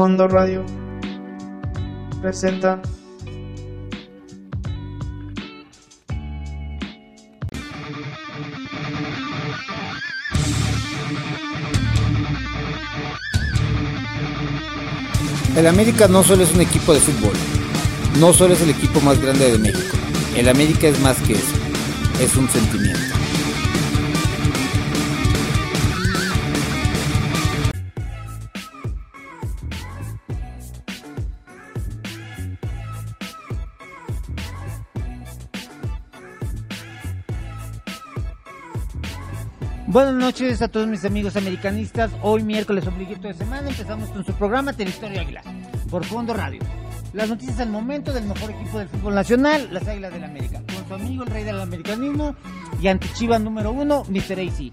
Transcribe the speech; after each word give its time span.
Fondo 0.00 0.26
Radio 0.28 0.64
presenta 2.22 2.80
El 15.54 15.66
América 15.66 16.08
no 16.08 16.22
solo 16.22 16.44
es 16.44 16.54
un 16.54 16.62
equipo 16.62 16.94
de 16.94 17.00
fútbol, 17.00 17.34
no 18.18 18.32
solo 18.32 18.54
es 18.54 18.62
el 18.62 18.70
equipo 18.70 19.02
más 19.02 19.20
grande 19.20 19.52
de 19.52 19.58
México. 19.58 19.98
El 20.34 20.48
América 20.48 20.86
es 20.88 20.98
más 21.00 21.18
que 21.20 21.34
eso, 21.34 21.56
es 22.22 22.34
un 22.36 22.48
sentimiento. 22.48 22.99
Buenas 39.90 40.14
noches 40.14 40.62
a 40.62 40.68
todos 40.68 40.86
mis 40.86 41.04
amigos 41.04 41.34
americanistas. 41.34 42.12
Hoy 42.22 42.44
miércoles 42.44 42.86
obliguito 42.86 43.26
de 43.26 43.34
semana 43.34 43.70
empezamos 43.70 44.08
con 44.10 44.24
su 44.24 44.32
programa 44.34 44.72
Territorio 44.72 45.20
Águila 45.20 45.42
por 45.90 46.04
Fondo 46.04 46.32
Radio. 46.32 46.60
Las 47.12 47.28
noticias 47.28 47.58
al 47.58 47.70
momento 47.70 48.12
del 48.12 48.22
mejor 48.22 48.52
equipo 48.52 48.78
del 48.78 48.88
fútbol 48.88 49.16
nacional, 49.16 49.68
las 49.72 49.88
Águilas 49.88 50.12
del 50.12 50.22
América, 50.22 50.62
con 50.72 50.86
su 50.86 50.94
amigo 50.94 51.24
el 51.24 51.30
rey 51.30 51.42
del 51.42 51.60
americanismo 51.60 52.36
y 52.80 52.86
antichiva 52.86 53.40
número 53.40 53.72
uno, 53.72 54.04
Mr. 54.08 54.38
AC. 54.38 54.72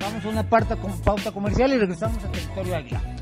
Vamos 0.00 0.24
a 0.24 0.28
una 0.30 0.48
pauta, 0.48 0.76
pauta 1.04 1.32
comercial 1.32 1.74
y 1.74 1.76
regresamos 1.76 2.24
a 2.24 2.32
Territorio 2.32 2.76
Águila. 2.76 3.15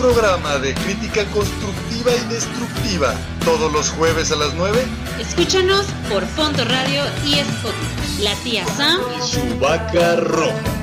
Programa 0.00 0.56
de 0.58 0.74
crítica 0.74 1.26
constructiva 1.26 2.10
y 2.14 2.32
destructiva, 2.32 3.14
todos 3.44 3.70
los 3.70 3.90
jueves 3.90 4.32
a 4.32 4.36
las 4.36 4.54
9. 4.54 4.82
Escúchanos 5.20 5.84
por 6.10 6.24
Fondo 6.24 6.64
Radio 6.64 7.02
y 7.26 7.34
Spotify. 7.34 8.22
La 8.22 8.34
tía 8.36 8.66
Sam 8.66 9.00
y 9.18 9.22
su 9.22 9.58
vaca 9.58 10.16
roja. 10.16 10.79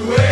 Tú 0.00 0.10
eres 0.14 0.29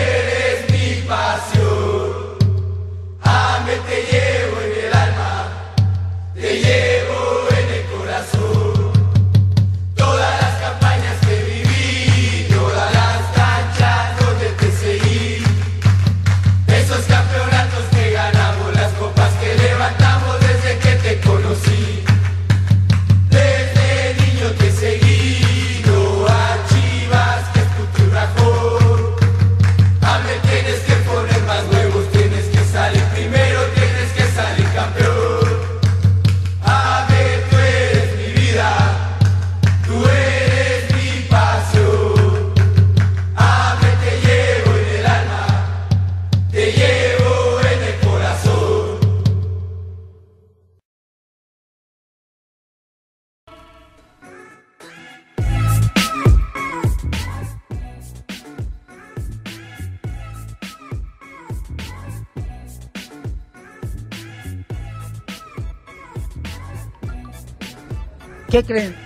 ¿Qué 68.59 68.65
creen? 68.65 68.97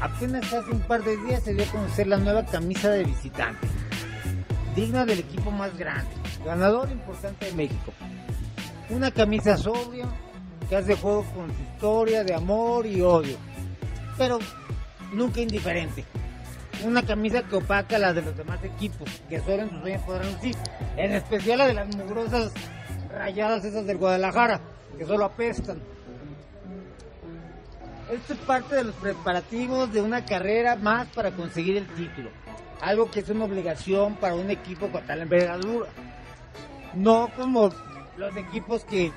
Apenas 0.00 0.52
hace 0.52 0.68
un 0.72 0.80
par 0.80 1.04
de 1.04 1.16
días 1.18 1.40
se 1.44 1.54
dio 1.54 1.62
a 1.62 1.68
conocer 1.68 2.08
la 2.08 2.16
nueva 2.16 2.44
camisa 2.44 2.90
de 2.90 3.04
visitante, 3.04 3.68
digna 4.74 5.06
del 5.06 5.20
equipo 5.20 5.52
más 5.52 5.78
grande, 5.78 6.10
ganador 6.44 6.90
importante 6.90 7.46
de 7.46 7.52
México. 7.52 7.92
Una 8.90 9.12
camisa 9.12 9.56
sobria 9.56 10.06
que 10.68 10.74
hace 10.74 10.96
juego 10.96 11.24
con 11.36 11.54
su 11.54 11.62
historia 11.62 12.24
de 12.24 12.34
amor 12.34 12.84
y 12.84 13.00
odio, 13.00 13.36
pero 14.18 14.40
nunca 15.12 15.40
indiferente. 15.40 16.04
Una 16.84 17.02
camisa 17.06 17.44
que 17.44 17.54
opaca 17.54 18.00
la 18.00 18.12
de 18.12 18.22
los 18.22 18.36
demás 18.36 18.58
equipos, 18.64 19.08
que 19.28 19.38
solo 19.38 19.62
en 19.62 19.70
sus 19.70 19.80
sueños 19.82 20.02
podrán 20.02 20.32
lucir, 20.32 20.56
en 20.96 21.12
especial 21.12 21.58
la 21.58 21.68
de 21.68 21.74
las 21.74 21.94
mugrosas 21.94 22.52
rayadas 23.08 23.64
esas 23.64 23.86
del 23.86 23.98
Guadalajara, 23.98 24.60
que 24.98 25.06
solo 25.06 25.26
apestan. 25.26 25.78
Esto 28.10 28.34
es 28.34 28.38
parte 28.40 28.76
de 28.76 28.84
los 28.84 28.94
preparativos 28.94 29.92
de 29.92 30.00
una 30.00 30.24
carrera 30.24 30.76
más 30.76 31.08
para 31.08 31.32
conseguir 31.32 31.76
el 31.76 31.86
título. 31.88 32.30
Algo 32.80 33.10
que 33.10 33.20
es 33.20 33.28
una 33.28 33.44
obligación 33.44 34.14
para 34.14 34.36
un 34.36 34.48
equipo 34.48 34.88
con 34.88 35.04
tal 35.04 35.22
envergadura. 35.22 35.88
No 36.94 37.30
como 37.36 37.70
los 38.16 38.36
equipos 38.36 38.84
que, 38.84 39.10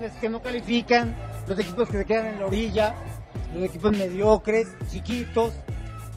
pues, 0.00 0.12
que 0.14 0.28
no 0.28 0.42
califican, 0.42 1.14
los 1.46 1.56
equipos 1.56 1.88
que 1.88 1.98
se 1.98 2.04
quedan 2.04 2.26
en 2.26 2.40
la 2.40 2.46
orilla, 2.46 2.94
los 3.54 3.62
equipos 3.62 3.96
mediocres, 3.96 4.66
chiquitos, 4.90 5.52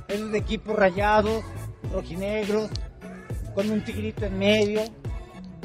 esos 0.07 0.33
equipos 0.33 0.75
rayados, 0.75 1.43
rojinegros, 1.91 2.71
con 3.53 3.69
un 3.69 3.83
tigrito 3.83 4.25
en 4.25 4.39
medio, 4.39 4.81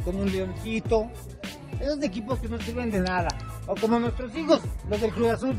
con 0.05 0.17
un 0.17 0.31
leoncito, 0.31 1.11
esos 1.81 2.03
equipos 2.03 2.39
que 2.39 2.49
no 2.49 2.61
sirven 2.61 2.91
de 2.91 3.01
nada. 3.01 3.29
O 3.69 3.75
como 3.77 4.01
nuestros 4.01 4.35
hijos, 4.35 4.61
los 4.89 5.01
del 5.01 5.13
Cruz 5.13 5.29
Azul. 5.29 5.57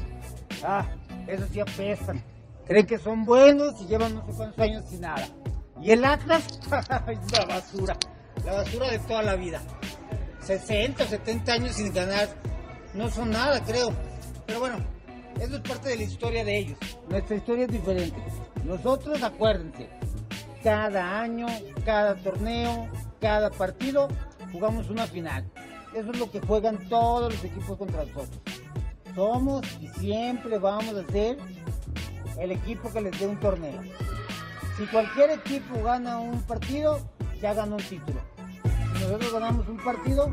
Ah, 0.63 0.85
esos 1.27 1.47
sí 1.49 1.59
apestan. 1.59 2.23
Creen 2.65 2.87
que 2.87 2.97
son 2.97 3.23
buenos 3.23 3.79
y 3.81 3.85
llevan 3.85 4.15
no 4.15 4.25
sé 4.25 4.33
cuántos 4.33 4.59
años 4.59 4.85
sin 4.89 5.01
nada. 5.01 5.27
Y 5.79 5.91
el 5.91 6.03
Atlas, 6.03 6.59
es 7.07 7.31
la 7.31 7.45
basura. 7.45 7.95
La 8.43 8.53
basura 8.53 8.89
de 8.89 8.99
toda 8.99 9.21
la 9.21 9.35
vida. 9.35 9.61
60, 10.41 11.05
70 11.05 11.53
años 11.53 11.75
sin 11.75 11.93
ganar. 11.93 12.27
No 12.95 13.09
son 13.09 13.29
nada, 13.29 13.63
creo. 13.63 13.93
Pero 14.47 14.59
bueno, 14.59 14.77
eso 15.39 15.57
es 15.57 15.61
parte 15.61 15.89
de 15.89 15.97
la 15.97 16.03
historia 16.03 16.43
de 16.43 16.57
ellos. 16.57 16.79
Nuestra 17.09 17.35
historia 17.35 17.65
es 17.65 17.71
diferente. 17.71 18.17
Nosotros, 18.65 19.21
acuérdense, 19.21 19.87
cada 20.63 21.21
año, 21.21 21.45
cada 21.85 22.15
torneo, 22.15 22.89
cada 23.21 23.51
partido, 23.51 24.07
jugamos 24.51 24.89
una 24.89 25.05
final. 25.05 25.45
Eso 25.93 26.11
es 26.11 26.19
lo 26.19 26.31
que 26.31 26.39
juegan 26.39 26.87
todos 26.89 27.33
los 27.33 27.43
equipos 27.43 27.77
contra 27.77 28.05
nosotros. 28.05 28.39
Somos 29.15 29.65
y 29.81 29.87
siempre 29.99 30.57
vamos 30.59 30.95
a 30.95 31.11
ser 31.11 31.37
el 32.39 32.51
equipo 32.51 32.91
que 32.91 33.01
les 33.01 33.19
dé 33.19 33.27
un 33.27 33.39
torneo. 33.39 33.81
Si 34.77 34.85
cualquier 34.85 35.31
equipo 35.31 35.83
gana 35.83 36.19
un 36.19 36.41
partido, 36.43 36.99
ya 37.41 37.53
ganó 37.53 37.75
un 37.75 37.83
título. 37.83 38.21
Si 38.63 39.03
nosotros 39.03 39.33
ganamos 39.33 39.67
un 39.67 39.77
partido, 39.77 40.31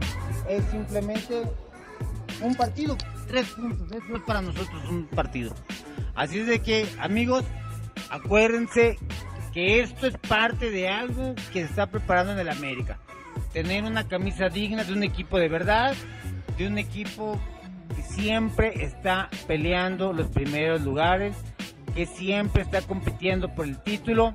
es 0.49 0.65
simplemente 0.67 1.43
un 2.43 2.55
partido. 2.55 2.97
Tres 3.27 3.49
puntos. 3.49 3.91
Eso 3.91 4.17
es 4.17 4.23
para 4.23 4.43
nosotros 4.43 4.89
un 4.89 5.07
partido. 5.07 5.53
Así 6.15 6.39
es 6.39 6.47
de 6.47 6.61
que, 6.61 6.87
amigos, 7.01 7.45
acuérdense 8.11 8.99
que 9.53 9.81
esto 9.81 10.07
es 10.07 10.17
parte 10.19 10.71
de 10.71 10.89
algo 10.89 11.35
que 11.53 11.65
se 11.65 11.71
está 11.71 11.91
preparando 11.91 12.33
en 12.33 12.39
el 12.39 12.49
América. 12.49 12.99
Tener 13.53 13.85
una 13.85 14.07
camisa 14.07 14.49
digna 14.49 14.85
de 14.85 14.93
un 14.93 15.03
equipo 15.03 15.39
de 15.39 15.49
verdad, 15.49 15.95
de 16.59 16.67
un 16.67 16.79
equipo 16.79 17.41
que 17.95 18.03
siempre 18.03 18.85
está 18.85 19.29
peleando 19.47 20.13
los 20.13 20.29
primeros 20.29 20.83
lugares, 20.83 21.37
que 21.95 22.07
siempre 22.07 22.63
está 22.63 22.83
compitiendo 22.83 23.55
por 23.55 23.67
el 23.67 23.83
título, 23.83 24.35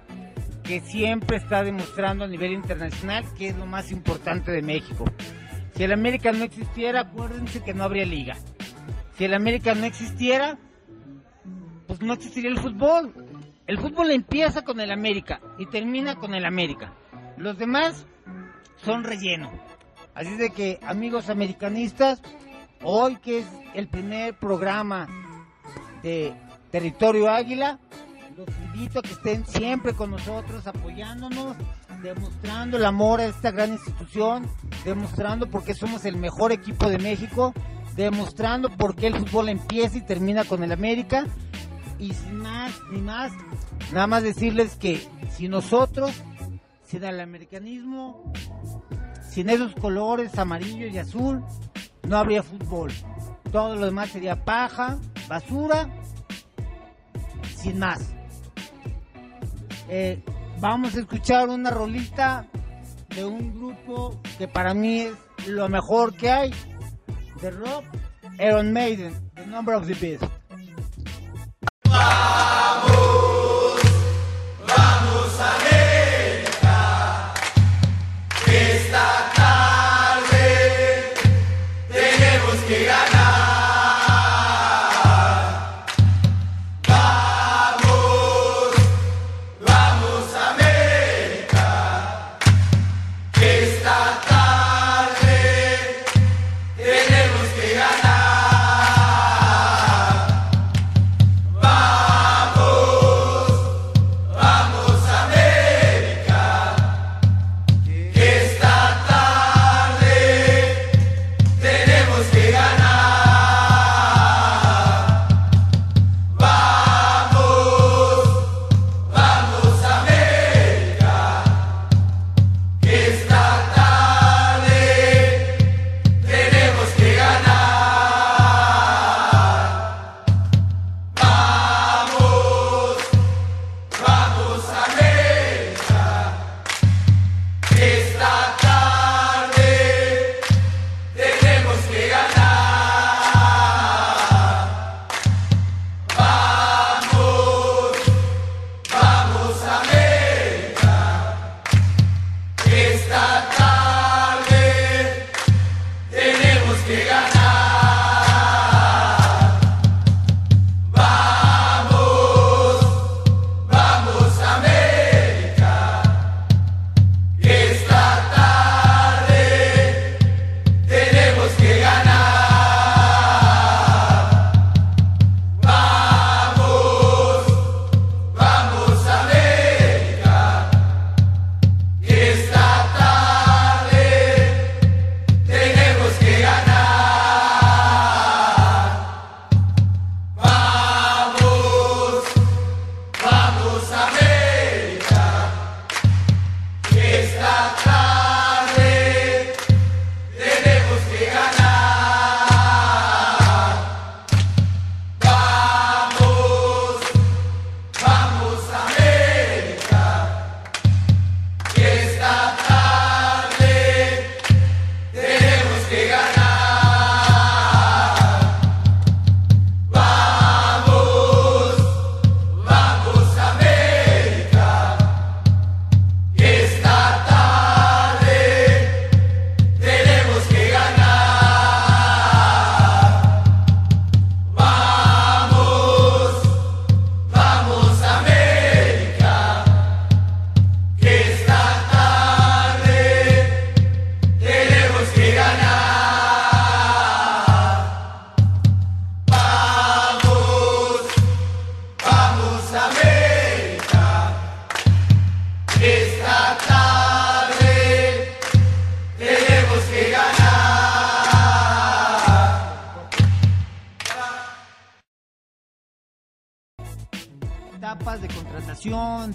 que 0.63 0.79
siempre 0.79 1.37
está 1.37 1.63
demostrando 1.63 2.25
a 2.25 2.27
nivel 2.27 2.53
internacional 2.53 3.25
que 3.37 3.49
es 3.49 3.57
lo 3.57 3.65
más 3.65 3.91
importante 3.91 4.51
de 4.51 4.61
México. 4.61 5.05
Si 5.75 5.83
el 5.83 5.93
América 5.93 6.31
no 6.31 6.43
existiera, 6.43 7.01
acuérdense 7.01 7.63
que 7.63 7.73
no 7.73 7.83
habría 7.83 8.05
liga. 8.05 8.35
Si 9.17 9.25
el 9.25 9.33
América 9.33 9.73
no 9.73 9.85
existiera, 9.85 10.57
pues 11.87 12.01
no 12.01 12.13
existiría 12.13 12.49
el 12.49 12.59
fútbol. 12.59 13.13
El 13.67 13.77
fútbol 13.77 14.11
empieza 14.11 14.63
con 14.63 14.79
el 14.79 14.91
América 14.91 15.39
y 15.59 15.65
termina 15.67 16.15
con 16.15 16.33
el 16.33 16.45
América. 16.45 16.93
Los 17.37 17.57
demás 17.57 18.05
son 18.83 19.03
relleno. 19.03 19.51
Así 20.13 20.35
de 20.35 20.49
que, 20.49 20.79
amigos 20.83 21.29
americanistas, 21.29 22.21
hoy 22.83 23.17
que 23.17 23.39
es 23.39 23.45
el 23.73 23.87
primer 23.87 24.37
programa 24.37 25.07
de 26.03 26.33
Territorio 26.71 27.29
Águila, 27.29 27.79
los 28.35 28.47
invito 28.73 28.99
a 28.99 29.01
que 29.01 29.11
estén 29.11 29.45
siempre 29.45 29.93
con 29.93 30.11
nosotros, 30.11 30.65
apoyándonos, 30.67 31.55
demostrando 32.01 32.77
el 32.77 32.85
amor 32.85 33.21
a 33.21 33.25
esta 33.25 33.51
gran 33.51 33.71
institución, 33.73 34.49
demostrando 34.83 35.47
por 35.47 35.63
qué 35.63 35.73
somos 35.73 36.05
el 36.05 36.17
mejor 36.17 36.51
equipo 36.51 36.89
de 36.89 36.97
México, 36.97 37.53
demostrando 37.95 38.69
por 38.69 38.95
qué 38.95 39.07
el 39.07 39.15
fútbol 39.15 39.49
empieza 39.49 39.97
y 39.97 40.01
termina 40.01 40.43
con 40.43 40.63
el 40.63 40.71
América. 40.71 41.25
Y 41.99 42.13
sin 42.13 42.37
más 42.37 42.71
ni 42.91 42.99
más, 42.99 43.31
nada 43.93 44.07
más 44.07 44.23
decirles 44.23 44.75
que 44.75 45.07
si 45.31 45.47
nosotros, 45.47 46.11
sin 46.91 47.05
el 47.05 47.21
americanismo, 47.21 48.33
sin 49.29 49.49
esos 49.49 49.73
colores 49.75 50.37
amarillo 50.37 50.87
y 50.87 50.97
azul, 50.97 51.41
no 52.05 52.17
habría 52.17 52.43
fútbol. 52.43 52.91
Todo 53.49 53.77
lo 53.77 53.85
demás 53.85 54.09
sería 54.09 54.43
paja, 54.43 54.99
basura, 55.29 55.87
sin 57.55 57.79
más. 57.79 58.13
Eh, 59.87 60.21
vamos 60.59 60.97
a 60.97 60.99
escuchar 60.99 61.47
una 61.47 61.69
rolita 61.69 62.45
de 63.15 63.23
un 63.23 63.53
grupo 63.55 64.19
que 64.37 64.49
para 64.49 64.73
mí 64.73 64.99
es 64.99 65.47
lo 65.47 65.69
mejor 65.69 66.13
que 66.13 66.29
hay, 66.29 66.51
de 67.41 67.51
rock, 67.51 67.85
Iron 68.37 68.73
Maiden, 68.73 69.31
The 69.35 69.47
Number 69.47 69.75
of 69.75 69.87
the 69.87 69.93
Beast. 69.93 70.25
Esta 71.85 72.90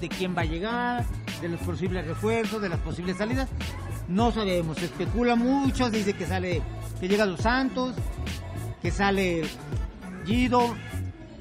de 0.01 0.09
quién 0.09 0.37
va 0.37 0.43
a 0.43 0.47
llegar, 0.47 1.05
de 1.41 1.49
los 1.49 1.61
posibles 1.61 2.07
refuerzos, 2.07 2.63
de 2.63 2.69
las 2.69 2.81
posibles 2.81 3.17
salidas. 3.17 3.49
No 4.09 4.31
sabemos, 4.33 4.79
se 4.79 4.87
especula 4.87 5.35
mucho, 5.35 5.91
dice 5.91 6.13
que 6.13 6.27
sale, 6.27 6.63
que 7.01 7.09
llega 7.09 7.27
Los 7.27 7.41
Santos, 7.41 7.95
que 8.81 8.91
sale 8.91 9.43
Guido, 10.25 10.75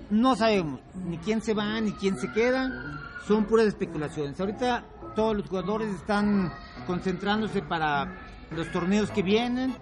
no 0.10 0.36
sabemos 0.36 0.80
ni 1.08 1.18
quién 1.18 1.42
se 1.42 1.54
va 1.54 1.80
ni 1.82 1.92
quién 1.94 2.18
se 2.18 2.32
queda, 2.32 2.72
son 3.28 3.46
puras 3.46 3.68
especulaciones. 3.68 4.40
Ahorita 4.40 4.84
todos 5.16 5.36
los 5.36 5.48
jugadores 5.48 5.94
están 5.94 6.52
concentrándose 6.86 7.62
para 7.62 8.08
los 8.52 8.72
torneos 8.72 9.12
que 9.12 9.24
vienen 9.24 9.76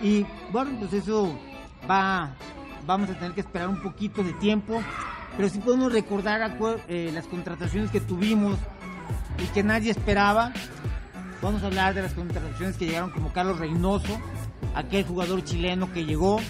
y 0.00 0.24
bueno, 0.52 0.78
pues 0.78 0.92
eso 0.92 1.38
va, 1.90 2.34
vamos 2.86 3.10
a 3.10 3.14
tener 3.14 3.32
que 3.32 3.40
esperar 3.40 3.68
un 3.68 3.82
poquito 3.82 4.22
de 4.22 4.32
tiempo, 4.34 4.80
pero 5.38 5.48
sí 5.48 5.60
podemos 5.60 5.92
recordar 5.92 6.58
eh, 6.88 7.12
las 7.14 7.28
contrataciones 7.28 7.92
que 7.92 8.00
tuvimos 8.00 8.58
y 9.40 9.46
que 9.54 9.62
nadie 9.62 9.92
esperaba. 9.92 10.52
Vamos 11.40 11.62
a 11.62 11.66
hablar 11.66 11.94
de 11.94 12.02
las 12.02 12.12
contrataciones 12.12 12.76
que 12.76 12.86
llegaron 12.86 13.10
como 13.10 13.32
Carlos 13.32 13.60
Reynoso, 13.60 14.20
aquel 14.74 15.04
jugador 15.04 15.44
chileno 15.44 15.92
que 15.92 16.04
llegó, 16.04 16.40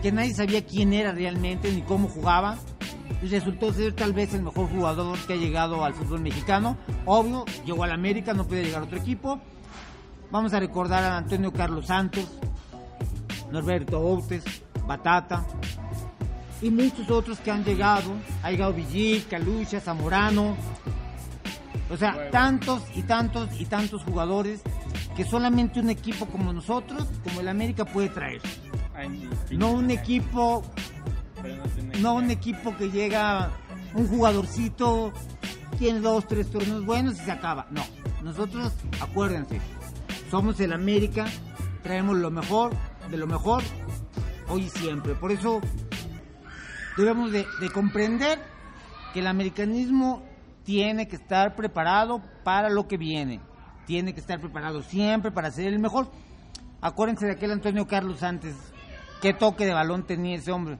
que 0.00 0.12
nadie 0.12 0.32
sabía 0.32 0.64
quién 0.64 0.94
era 0.94 1.12
realmente 1.12 1.70
ni 1.70 1.82
cómo 1.82 2.08
jugaba. 2.08 2.56
Y 3.22 3.28
resultó 3.28 3.70
ser 3.70 3.92
tal 3.92 4.14
vez 4.14 4.32
el 4.32 4.42
mejor 4.42 4.66
jugador 4.70 5.18
que 5.26 5.34
ha 5.34 5.36
llegado 5.36 5.84
al 5.84 5.92
fútbol 5.92 6.22
mexicano. 6.22 6.78
Obvio, 7.04 7.44
llegó 7.66 7.84
al 7.84 7.92
América, 7.92 8.32
no 8.32 8.46
puede 8.46 8.64
llegar 8.64 8.80
a 8.80 8.84
otro 8.86 8.96
equipo. 8.96 9.42
Vamos 10.30 10.54
a 10.54 10.58
recordar 10.58 11.04
a 11.04 11.18
Antonio 11.18 11.52
Carlos 11.52 11.86
Santos, 11.86 12.26
Norberto 13.50 14.00
Outes, 14.00 14.42
Batata 14.86 15.44
y 16.62 16.70
muchos 16.70 17.10
otros 17.10 17.38
que 17.40 17.50
han 17.50 17.64
llegado. 17.64 18.14
Ha 18.42 18.50
llegado 18.50 18.72
Villic, 18.72 19.28
Calucha, 19.28 19.80
Zamorano. 19.80 20.56
O 21.90 21.96
sea, 21.96 22.30
tantos 22.30 22.82
y 22.94 23.02
tantos 23.02 23.48
y 23.60 23.66
tantos 23.66 24.02
jugadores 24.04 24.62
que 25.14 25.24
solamente 25.24 25.80
un 25.80 25.90
equipo 25.90 26.24
como 26.26 26.52
nosotros, 26.52 27.06
como 27.24 27.40
el 27.40 27.48
América, 27.48 27.84
puede 27.84 28.08
traer. 28.08 28.40
No 29.50 29.72
un 29.72 29.90
equipo, 29.90 30.62
no 32.00 32.14
un 32.14 32.30
equipo 32.30 32.74
que 32.76 32.90
llega 32.90 33.50
un 33.94 34.08
jugadorcito, 34.08 35.12
tiene 35.78 36.00
dos, 36.00 36.26
tres 36.26 36.50
torneos 36.50 36.86
buenos 36.86 37.20
y 37.20 37.24
se 37.24 37.32
acaba. 37.32 37.66
No, 37.70 37.82
nosotros, 38.22 38.72
acuérdense, 39.00 39.60
somos 40.30 40.60
el 40.60 40.72
América, 40.72 41.26
traemos 41.82 42.16
lo 42.16 42.30
mejor 42.30 42.72
de 43.10 43.18
lo 43.18 43.26
mejor 43.26 43.62
hoy 44.48 44.62
y 44.62 44.68
siempre. 44.70 45.14
Por 45.14 45.32
eso 45.32 45.60
debemos 46.96 47.32
de, 47.32 47.46
de 47.60 47.70
comprender 47.70 48.38
que 49.12 49.20
el 49.20 49.26
americanismo 49.26 50.22
tiene 50.64 51.08
que 51.08 51.16
estar 51.16 51.54
preparado 51.54 52.22
para 52.44 52.70
lo 52.70 52.86
que 52.86 52.96
viene. 52.96 53.40
Tiene 53.86 54.14
que 54.14 54.20
estar 54.20 54.40
preparado 54.40 54.82
siempre 54.82 55.30
para 55.30 55.50
ser 55.50 55.66
el 55.66 55.78
mejor. 55.78 56.08
Acuérdense 56.80 57.26
de 57.26 57.32
aquel 57.32 57.52
Antonio 57.52 57.86
Carlos 57.86 58.22
antes. 58.22 58.56
¿Qué 59.20 59.34
toque 59.34 59.66
de 59.66 59.72
balón 59.72 60.04
tenía 60.04 60.36
ese 60.36 60.52
hombre? 60.52 60.78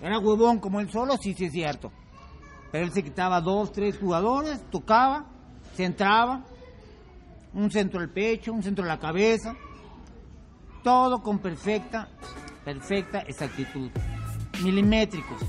¿Era 0.00 0.18
huevón 0.18 0.58
como 0.58 0.80
él 0.80 0.90
solo? 0.90 1.16
Sí, 1.16 1.34
sí 1.34 1.46
es 1.46 1.52
cierto. 1.52 1.92
Pero 2.70 2.84
él 2.84 2.92
se 2.92 3.02
quitaba 3.02 3.40
dos, 3.40 3.72
tres 3.72 3.98
jugadores, 3.98 4.62
tocaba, 4.70 5.26
centraba, 5.74 6.44
un 7.54 7.70
centro 7.70 8.00
al 8.00 8.10
pecho, 8.10 8.52
un 8.52 8.62
centro 8.62 8.84
a 8.84 8.88
la 8.88 8.98
cabeza. 8.98 9.54
Todo 10.82 11.22
con 11.22 11.38
perfecta, 11.38 12.08
perfecta 12.64 13.20
exactitud. 13.20 13.90
Milimétricos. 14.62 15.40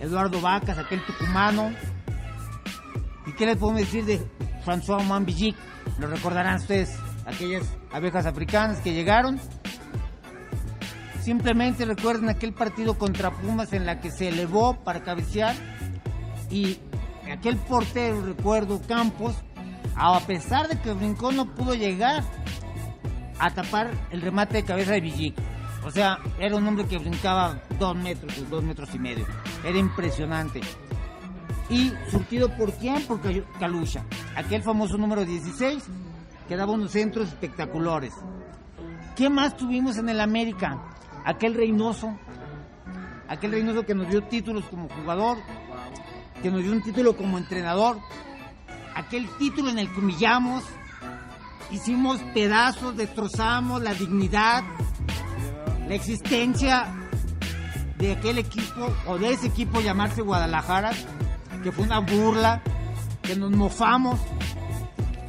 Eduardo 0.00 0.40
Vacas, 0.40 0.78
aquel 0.78 1.04
tucumano. 1.04 1.72
¿Y 3.26 3.32
qué 3.32 3.46
les 3.46 3.56
podemos 3.56 3.82
decir 3.82 4.04
de 4.04 4.20
François 4.64 5.02
Mambillic? 5.02 5.56
Lo 5.98 6.06
recordarán 6.06 6.56
ustedes, 6.56 6.96
aquellas 7.26 7.64
abejas 7.92 8.26
africanas 8.26 8.80
que 8.80 8.92
llegaron. 8.92 9.40
Simplemente 11.20 11.84
recuerden 11.84 12.30
aquel 12.30 12.54
partido 12.54 12.96
contra 12.96 13.30
Pumas 13.30 13.72
en 13.72 13.84
la 13.84 14.00
que 14.00 14.10
se 14.10 14.28
elevó 14.28 14.82
para 14.82 15.02
cabecear 15.02 15.54
y 16.50 16.78
aquel 17.30 17.56
portero, 17.56 18.22
recuerdo, 18.22 18.80
Campos, 18.86 19.34
a 19.94 20.18
pesar 20.20 20.68
de 20.68 20.80
que 20.80 20.92
brincó 20.92 21.32
no 21.32 21.54
pudo 21.54 21.74
llegar 21.74 22.24
a 23.38 23.50
tapar 23.50 23.90
el 24.10 24.22
remate 24.22 24.58
de 24.58 24.64
cabeza 24.64 24.92
de 24.92 25.00
Villic. 25.00 25.36
O 25.84 25.90
sea, 25.90 26.18
era 26.38 26.56
un 26.56 26.66
hombre 26.66 26.86
que 26.86 26.98
brincaba 26.98 27.60
dos 27.78 27.96
metros, 27.96 28.50
dos 28.50 28.62
metros 28.62 28.94
y 28.94 28.98
medio. 28.98 29.26
Era 29.64 29.78
impresionante. 29.78 30.60
Y 31.70 31.92
surtido 32.10 32.54
por 32.56 32.72
quién? 32.72 33.02
Por 33.06 33.20
Calucha. 33.58 34.04
Aquel 34.36 34.62
famoso 34.62 34.96
número 34.96 35.24
16 35.24 35.84
que 36.48 36.56
daba 36.56 36.72
unos 36.72 36.92
centros 36.92 37.28
espectaculares. 37.28 38.14
¿Qué 39.14 39.28
más 39.28 39.56
tuvimos 39.56 39.98
en 39.98 40.08
el 40.08 40.20
América? 40.20 40.78
Aquel 41.24 41.54
Reynoso. 41.54 42.16
Aquel 43.28 43.52
Reynoso 43.52 43.84
que 43.84 43.94
nos 43.94 44.08
dio 44.08 44.22
títulos 44.24 44.64
como 44.64 44.88
jugador, 44.88 45.36
que 46.42 46.50
nos 46.50 46.62
dio 46.62 46.72
un 46.72 46.82
título 46.82 47.16
como 47.16 47.36
entrenador. 47.36 47.98
Aquel 48.94 49.28
título 49.38 49.68
en 49.70 49.78
el 49.78 49.92
que 49.92 50.00
humillamos, 50.00 50.64
hicimos 51.70 52.18
pedazos, 52.32 52.96
destrozamos 52.96 53.82
la 53.82 53.92
dignidad, 53.92 54.64
la 55.88 55.94
existencia 55.94 56.86
de 57.98 58.12
aquel 58.12 58.38
equipo 58.38 58.92
o 59.06 59.18
de 59.18 59.32
ese 59.32 59.46
equipo 59.46 59.80
llamarse 59.80 60.20
Guadalajara, 60.20 60.90
que 61.62 61.72
fue 61.72 61.84
una 61.84 62.00
burla, 62.00 62.62
que 63.22 63.34
nos 63.34 63.50
mofamos 63.50 64.20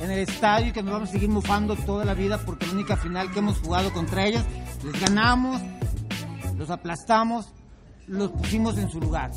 en 0.01 0.11
el 0.11 0.19
estadio 0.19 0.67
y 0.67 0.71
que 0.71 0.83
nos 0.83 0.93
vamos 0.93 1.09
a 1.09 1.11
seguir 1.13 1.29
mofando 1.29 1.75
toda 1.75 2.05
la 2.05 2.13
vida 2.13 2.37
porque 2.45 2.65
la 2.67 2.73
única 2.73 2.97
final 2.97 3.31
que 3.31 3.39
hemos 3.39 3.59
jugado 3.59 3.91
contra 3.93 4.25
ellas, 4.25 4.45
les 4.83 4.99
ganamos, 5.01 5.61
los 6.57 6.69
aplastamos, 6.69 7.53
los 8.07 8.31
pusimos 8.31 8.77
en 8.77 8.89
su 8.89 8.99
lugar. 8.99 9.31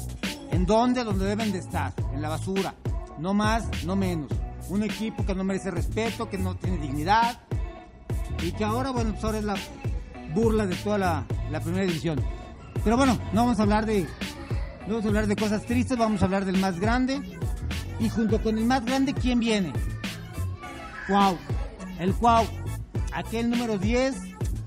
¿En 0.50 0.66
dónde? 0.66 1.04
Donde 1.04 1.24
deben 1.24 1.52
de 1.52 1.58
estar, 1.58 1.94
en 2.12 2.20
la 2.20 2.28
basura. 2.28 2.74
No 3.18 3.32
más, 3.32 3.64
no 3.84 3.94
menos. 3.94 4.28
Un 4.68 4.82
equipo 4.82 5.24
que 5.24 5.34
no 5.34 5.44
merece 5.44 5.70
respeto, 5.70 6.28
que 6.28 6.38
no 6.38 6.56
tiene 6.56 6.78
dignidad 6.78 7.40
y 8.42 8.52
que 8.52 8.64
ahora, 8.64 8.90
bueno, 8.90 9.12
pues 9.12 9.24
ahora 9.24 9.38
es 9.38 9.44
la 9.44 9.56
burla 10.34 10.66
de 10.66 10.76
toda 10.76 10.98
la, 10.98 11.26
la 11.50 11.60
primera 11.60 11.84
división. 11.84 12.20
Pero 12.84 12.96
bueno, 12.96 13.18
no 13.32 13.42
vamos 13.42 13.58
a 13.58 13.62
hablar 13.62 13.86
de 13.86 14.06
no 14.86 14.94
vamos 14.94 15.04
a 15.04 15.08
hablar 15.08 15.26
de 15.28 15.36
cosas 15.36 15.64
tristes, 15.64 15.96
vamos 15.96 16.22
a 16.22 16.24
hablar 16.24 16.44
del 16.44 16.58
más 16.58 16.80
grande. 16.80 17.20
Y 18.00 18.08
junto 18.08 18.42
con 18.42 18.58
el 18.58 18.64
más 18.64 18.84
grande, 18.84 19.14
¿quién 19.14 19.38
viene? 19.38 19.72
Cuau. 21.06 21.38
El 22.00 22.14
Cuau. 22.14 22.46
Aquel 23.12 23.50
número 23.50 23.78
10, 23.78 24.16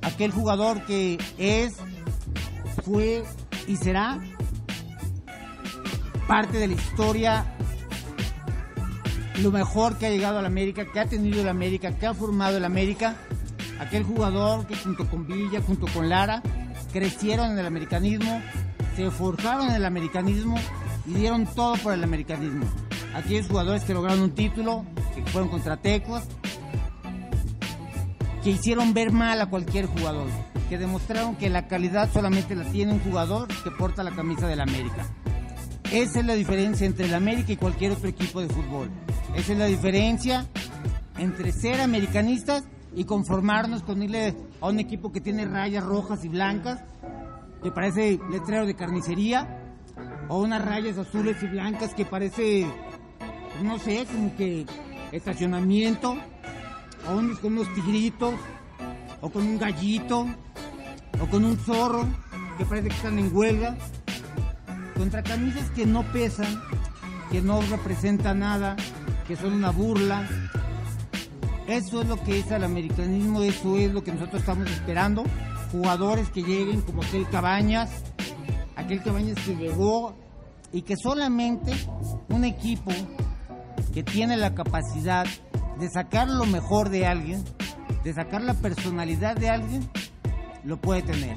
aquel 0.04 0.32
jugador 0.32 0.86
que 0.86 1.18
es, 1.38 1.76
fue 2.84 3.24
y 3.68 3.76
será 3.76 4.20
parte 6.28 6.58
de 6.58 6.68
la 6.68 6.74
historia, 6.74 7.46
lo 9.42 9.52
mejor 9.52 9.98
que 9.98 10.06
ha 10.06 10.10
llegado 10.10 10.40
a 10.40 10.42
la 10.42 10.48
América, 10.48 10.86
que 10.92 11.00
ha 11.00 11.06
tenido 11.08 11.42
el 11.42 11.50
América, 11.50 11.92
que 11.98 12.06
ha 12.06 12.14
formado 12.14 12.58
el 12.58 12.66
América. 12.66 13.16
Aquel 13.80 14.04
jugador 14.04 14.66
que 14.68 14.76
junto 14.76 15.08
con 15.10 15.28
Villa, 15.28 15.62
junto 15.62 15.88
con 15.88 16.10
Lara, 16.10 16.42
crecieron 16.94 17.52
en 17.52 17.60
el 17.60 17.66
americanismo, 17.66 18.42
se 18.96 19.12
forjaron 19.12 19.70
en 19.70 19.76
el 19.76 19.86
americanismo 19.86 20.58
y 21.06 21.14
dieron 21.14 21.46
todo 21.46 21.76
por 21.78 21.94
el 21.94 22.04
americanismo. 22.04 22.66
Aquellos 23.14 23.48
jugadores 23.48 23.84
que 23.84 23.94
lograron 23.94 24.22
un 24.22 24.32
título, 24.32 24.86
que 25.14 25.24
fueron 25.26 25.50
contra 25.50 25.78
Tecos, 25.78 26.24
que 28.44 28.52
hicieron 28.52 28.94
ver 28.94 29.12
mal 29.12 29.42
a 29.42 29.48
cualquier 29.48 29.88
jugador, 29.88 30.28
que 30.70 30.78
demostraron 30.78 31.36
que 31.36 31.50
la 31.50 31.68
calidad 31.68 32.10
solamente 32.12 32.56
la 32.56 32.64
tiene 32.66 32.94
un 32.94 33.00
jugador 33.00 33.48
que 33.64 33.72
porta 33.72 34.04
la 34.04 34.12
camisa 34.12 34.48
del 34.48 34.62
América. 34.62 35.06
Esa 35.92 36.20
es 36.20 36.26
la 36.26 36.34
diferencia 36.34 36.86
entre 36.86 37.06
el 37.06 37.14
América 37.14 37.52
y 37.52 37.58
cualquier 37.58 37.92
otro 37.92 38.08
equipo 38.08 38.42
de 38.42 38.50
fútbol. 38.50 38.90
Esa 39.36 39.54
es 39.54 39.60
la 39.60 39.66
diferencia 39.66 40.46
entre 41.18 41.52
ser 41.52 41.82
americanistas 41.82 42.64
y 42.96 43.04
conformarnos 43.04 43.84
con 43.84 44.02
irle 44.02 44.34
a 44.62 44.70
un 44.70 44.80
equipo 44.80 45.12
que 45.12 45.22
tiene 45.22 45.46
rayas 45.46 45.84
rojas 45.84 46.24
y 46.24 46.30
blancas, 46.30 46.82
que 47.62 47.72
parece 47.72 48.20
letrero 48.32 48.66
de 48.66 48.76
carnicería, 48.76 49.62
o 50.30 50.42
unas 50.42 50.64
rayas 50.64 50.98
azules 50.98 51.42
y 51.44 51.48
blancas 51.48 51.94
que 51.94 52.06
parece, 52.06 52.66
no 53.62 53.78
sé, 53.78 54.06
como 54.12 54.36
que 54.36 54.66
estacionamiento, 55.12 56.16
o 57.08 57.16
unos 57.18 57.40
con 57.40 57.54
unos 57.54 57.74
tigritos, 57.76 58.34
o 59.22 59.30
con 59.30 59.46
un 59.46 59.58
gallito, 59.58 60.28
o 61.22 61.28
con 61.28 61.44
un 61.44 61.58
zorro, 61.58 62.08
que 62.58 62.66
parece 62.66 62.88
que 62.88 62.96
están 62.96 63.20
en 63.20 63.36
huelga, 63.36 63.76
contra 64.96 65.22
camisas 65.22 65.70
que 65.72 65.86
no 65.86 66.04
pesan, 66.14 66.62
que 67.30 67.42
no 67.42 67.62
representan 67.62 68.40
nada, 68.40 68.76
que 69.28 69.36
son 69.36 69.54
una 69.54 69.72
burla. 69.72 70.28
Eso 71.68 72.02
es 72.02 72.08
lo 72.08 72.18
que 72.18 72.40
es 72.40 72.52
el 72.52 72.64
americanismo, 72.64 73.42
eso 73.42 73.78
es 73.78 73.92
lo 73.92 74.04
que 74.04 74.12
nosotros 74.12 74.42
estamos 74.42 74.70
esperando. 74.70 75.24
Jugadores 75.72 76.30
que 76.30 76.44
lleguen 76.44 76.82
como 76.82 77.02
aquel 77.02 77.28
Cabañas, 77.30 77.90
aquel 78.76 79.02
Cabañas 79.02 79.40
que 79.46 79.56
llegó 79.56 80.16
y 80.72 80.84
que 80.84 80.96
solamente 80.96 81.72
un 82.30 82.44
equipo 82.46 82.92
que 83.94 84.04
tiene 84.04 84.38
la 84.38 84.54
capacidad 84.54 85.26
de 85.80 85.90
sacar 85.90 86.28
lo 86.28 86.46
mejor 86.46 86.90
de 86.90 87.08
alguien, 87.08 87.44
de 88.04 88.14
sacar 88.14 88.42
la 88.42 88.54
personalidad 88.54 89.36
de 89.36 89.50
alguien, 89.50 89.90
lo 90.64 90.78
puede 90.78 91.02
tener. 91.02 91.36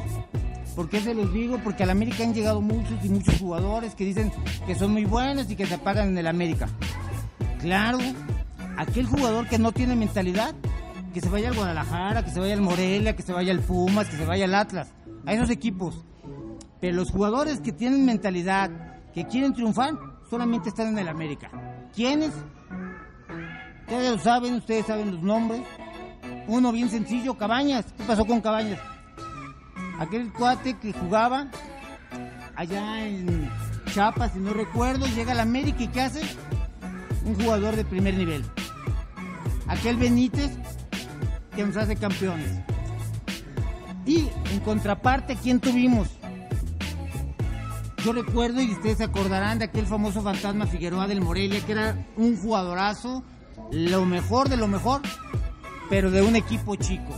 ¿Por 0.76 0.88
qué 0.88 1.00
se 1.00 1.14
los 1.14 1.32
digo? 1.32 1.58
Porque 1.64 1.82
al 1.82 1.90
América 1.90 2.22
han 2.22 2.34
llegado 2.34 2.60
muchos 2.60 3.04
y 3.04 3.08
muchos 3.08 3.38
jugadores 3.38 3.94
que 3.94 4.04
dicen 4.04 4.30
que 4.66 4.74
son 4.74 4.92
muy 4.92 5.04
buenos 5.04 5.50
y 5.50 5.56
que 5.56 5.66
se 5.66 5.78
pagan 5.78 6.10
en 6.10 6.18
el 6.18 6.26
América. 6.26 6.68
Claro, 7.60 7.98
aquel 8.78 9.06
jugador 9.06 9.48
que 9.48 9.58
no 9.58 9.72
tiene 9.72 9.96
mentalidad, 9.96 10.54
que 11.12 11.20
se 11.20 11.28
vaya 11.28 11.48
al 11.48 11.56
Guadalajara, 11.56 12.24
que 12.24 12.30
se 12.30 12.38
vaya 12.38 12.54
al 12.54 12.60
Morelia, 12.60 13.16
que 13.16 13.22
se 13.22 13.32
vaya 13.32 13.52
al 13.52 13.58
Pumas, 13.60 14.08
que 14.08 14.16
se 14.16 14.24
vaya 14.24 14.44
al 14.44 14.54
Atlas, 14.54 14.88
a 15.26 15.34
esos 15.34 15.50
equipos. 15.50 16.04
Pero 16.80 16.96
los 16.96 17.10
jugadores 17.10 17.60
que 17.60 17.72
tienen 17.72 18.06
mentalidad, 18.06 18.70
que 19.12 19.26
quieren 19.26 19.52
triunfar, 19.52 19.94
solamente 20.30 20.68
están 20.68 20.88
en 20.88 20.98
el 20.98 21.08
América. 21.08 21.50
¿Quiénes? 21.94 22.30
Ustedes 23.80 24.12
lo 24.12 24.18
saben, 24.20 24.54
ustedes 24.54 24.86
saben 24.86 25.10
los 25.10 25.22
nombres. 25.22 25.62
Uno 26.46 26.70
bien 26.70 26.88
sencillo, 26.88 27.36
Cabañas. 27.36 27.84
¿Qué 27.96 28.04
pasó 28.04 28.24
con 28.24 28.40
Cabañas? 28.40 28.78
Aquel 29.98 30.32
cuate 30.32 30.78
que 30.78 30.92
jugaba 30.92 31.48
allá 32.54 33.04
en 33.04 33.50
Chiapas, 33.92 34.32
si 34.34 34.38
no 34.38 34.52
recuerdo, 34.52 35.06
llega 35.06 35.32
al 35.32 35.40
América 35.40 35.82
y 35.82 35.88
¿qué 35.88 36.02
hace? 36.02 36.20
Un 37.24 37.34
jugador 37.34 37.74
de 37.74 37.84
primer 37.84 38.14
nivel. 38.14 38.44
Aquel 39.68 39.96
Benítez 39.96 40.50
que 41.54 41.64
nos 41.64 41.76
hace 41.76 41.96
campeones. 41.96 42.50
Y 44.06 44.28
en 44.52 44.60
contraparte, 44.60 45.36
¿quién 45.36 45.60
tuvimos? 45.60 46.08
Yo 48.04 48.12
recuerdo, 48.12 48.62
y 48.62 48.70
ustedes 48.70 48.98
se 48.98 49.04
acordarán 49.04 49.58
de 49.58 49.66
aquel 49.66 49.86
famoso 49.86 50.22
fantasma 50.22 50.66
Figueroa 50.66 51.06
del 51.06 51.20
Morelia, 51.20 51.60
que 51.66 51.72
era 51.72 52.06
un 52.16 52.36
jugadorazo, 52.36 53.22
lo 53.70 54.06
mejor 54.06 54.48
de 54.48 54.56
lo 54.56 54.68
mejor, 54.68 55.02
pero 55.90 56.10
de 56.10 56.22
un 56.22 56.36
equipo 56.36 56.76
chico, 56.76 57.16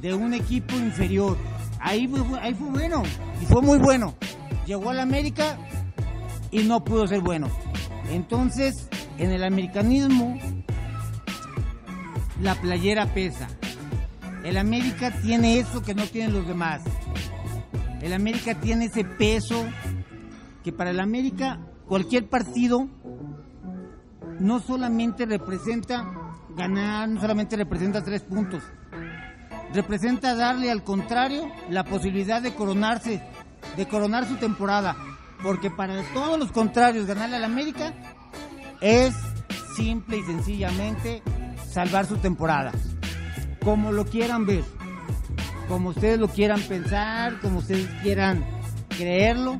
de 0.00 0.12
un 0.12 0.34
equipo 0.34 0.74
inferior. 0.74 1.38
Ahí 1.78 2.06
fue, 2.06 2.38
ahí 2.40 2.54
fue 2.54 2.68
bueno, 2.68 3.02
y 3.40 3.46
fue 3.46 3.62
muy 3.62 3.78
bueno. 3.78 4.14
Llegó 4.66 4.90
al 4.90 5.00
América 5.00 5.56
y 6.50 6.64
no 6.64 6.84
pudo 6.84 7.06
ser 7.06 7.20
bueno. 7.20 7.48
Entonces, 8.10 8.88
en 9.16 9.30
el 9.30 9.44
americanismo, 9.44 10.38
la 12.40 12.54
playera 12.54 13.06
pesa. 13.06 13.48
El 14.44 14.56
América 14.56 15.10
tiene 15.22 15.58
eso 15.58 15.82
que 15.82 15.94
no 15.94 16.06
tienen 16.06 16.32
los 16.32 16.46
demás. 16.46 16.82
El 18.00 18.12
América 18.14 18.54
tiene 18.54 18.86
ese 18.86 19.04
peso 19.04 19.66
que 20.64 20.72
para 20.72 20.90
el 20.90 21.00
América 21.00 21.60
cualquier 21.86 22.28
partido 22.28 22.88
no 24.38 24.60
solamente 24.60 25.26
representa 25.26 26.10
ganar, 26.56 27.08
no 27.08 27.20
solamente 27.20 27.56
representa 27.56 28.02
tres 28.02 28.22
puntos, 28.22 28.62
representa 29.74 30.34
darle 30.34 30.70
al 30.70 30.82
contrario 30.82 31.50
la 31.68 31.84
posibilidad 31.84 32.40
de 32.40 32.54
coronarse, 32.54 33.22
de 33.76 33.86
coronar 33.86 34.26
su 34.26 34.36
temporada, 34.36 34.96
porque 35.42 35.70
para 35.70 36.02
todos 36.14 36.38
los 36.38 36.52
contrarios 36.52 37.06
ganarle 37.06 37.36
al 37.36 37.44
América 37.44 37.92
es 38.80 39.14
simple 39.76 40.18
y 40.18 40.22
sencillamente 40.22 41.22
salvar 41.70 42.06
su 42.06 42.16
temporada, 42.16 42.72
como 43.62 43.92
lo 43.92 44.04
quieran 44.04 44.46
ver, 44.46 44.64
como 45.68 45.90
ustedes 45.90 46.18
lo 46.18 46.28
quieran 46.28 46.60
pensar, 46.62 47.38
como 47.40 47.60
ustedes 47.60 47.88
quieran 48.02 48.44
creerlo, 48.88 49.58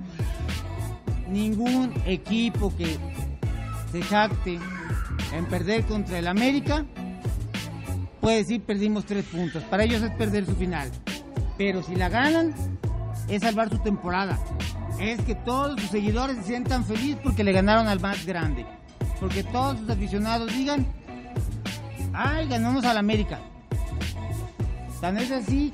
ningún 1.29 1.93
equipo 2.07 2.75
que 2.77 2.99
se 3.93 4.03
jacte 4.03 4.59
en 5.33 5.45
perder 5.47 5.85
contra 5.85 6.19
el 6.19 6.27
América 6.27 6.85
puede 8.21 8.39
decir 8.39 8.63
perdimos 8.63 9.07
tres 9.07 9.25
puntos. 9.25 9.63
Para 9.65 9.85
ellos 9.85 10.03
es 10.03 10.11
perder 10.13 10.47
su 10.47 10.55
final. 10.55 10.91
Pero 11.57 11.83
si 11.83 11.95
la 11.95 12.09
ganan, 12.09 12.55
es 13.29 13.43
salvar 13.43 13.71
su 13.71 13.79
temporada. 13.79 14.39
Es 14.99 15.21
que 15.23 15.35
todos 15.35 15.81
sus 15.81 15.91
seguidores 15.91 16.37
se 16.37 16.43
sientan 16.45 16.85
felices 16.85 17.19
porque 17.23 17.45
le 17.45 17.53
ganaron 17.53 17.89
al 17.89 18.01
más 18.01 18.27
grande. 18.27 18.67
Porque 19.19 19.43
todos 19.45 19.79
sus 19.79 19.91
aficionados 19.91 20.53
digan, 20.55 20.87
ay, 22.13 22.49
ganamos 22.49 22.85
al 22.85 22.99
América. 22.99 23.41
Tan 25.01 25.17
es 25.19 25.31
así 25.31 25.73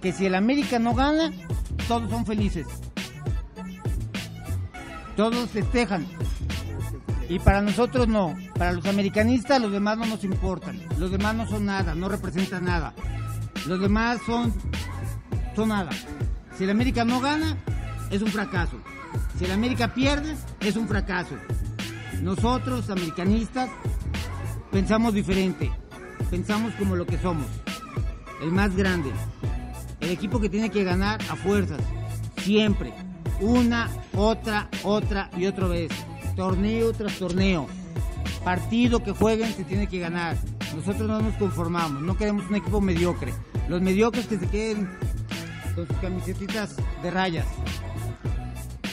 que 0.00 0.12
si 0.12 0.26
el 0.26 0.34
América 0.34 0.78
no 0.78 0.94
gana, 0.94 1.32
todos 1.86 2.10
son 2.10 2.24
felices. 2.24 2.66
Todos 5.16 5.50
festejan. 5.50 6.06
Y 7.28 7.38
para 7.38 7.60
nosotros 7.60 8.08
no. 8.08 8.34
Para 8.56 8.72
los 8.72 8.86
americanistas 8.86 9.60
los 9.60 9.72
demás 9.72 9.98
no 9.98 10.06
nos 10.06 10.24
importan. 10.24 10.80
Los 10.98 11.10
demás 11.10 11.34
no 11.34 11.46
son 11.46 11.66
nada, 11.66 11.94
no 11.94 12.08
representan 12.08 12.64
nada. 12.64 12.94
Los 13.66 13.80
demás 13.80 14.20
son, 14.24 14.54
son 15.54 15.68
nada. 15.68 15.90
Si 16.56 16.64
el 16.64 16.70
América 16.70 17.04
no 17.04 17.20
gana, 17.20 17.56
es 18.10 18.22
un 18.22 18.28
fracaso. 18.28 18.78
Si 19.38 19.44
el 19.44 19.52
América 19.52 19.92
pierde, 19.94 20.34
es 20.60 20.76
un 20.76 20.88
fracaso. 20.88 21.36
Nosotros, 22.22 22.90
americanistas, 22.90 23.70
pensamos 24.70 25.14
diferente. 25.14 25.70
Pensamos 26.30 26.74
como 26.74 26.96
lo 26.96 27.06
que 27.06 27.18
somos. 27.18 27.46
El 28.42 28.52
más 28.52 28.74
grande. 28.76 29.10
El 30.00 30.10
equipo 30.10 30.40
que 30.40 30.48
tiene 30.48 30.70
que 30.70 30.84
ganar 30.84 31.20
a 31.30 31.36
fuerzas. 31.36 31.80
Siempre. 32.42 32.92
Una, 33.40 33.88
otra, 34.14 34.68
otra 34.84 35.30
y 35.36 35.46
otra 35.46 35.66
vez. 35.68 35.90
Torneo 36.36 36.92
tras 36.92 37.18
torneo. 37.18 37.66
Partido 38.44 39.02
que 39.02 39.12
jueguen 39.12 39.52
se 39.52 39.64
tiene 39.64 39.86
que 39.86 39.98
ganar. 39.98 40.36
Nosotros 40.74 41.08
no 41.08 41.20
nos 41.20 41.34
conformamos. 41.34 42.02
No 42.02 42.16
queremos 42.16 42.44
un 42.48 42.56
equipo 42.56 42.80
mediocre. 42.80 43.32
Los 43.68 43.80
mediocres 43.80 44.26
que 44.26 44.38
se 44.38 44.46
queden 44.46 44.88
con 45.74 45.86
sus 45.86 45.96
camisetitas 45.98 46.76
de 47.02 47.10
rayas. 47.10 47.46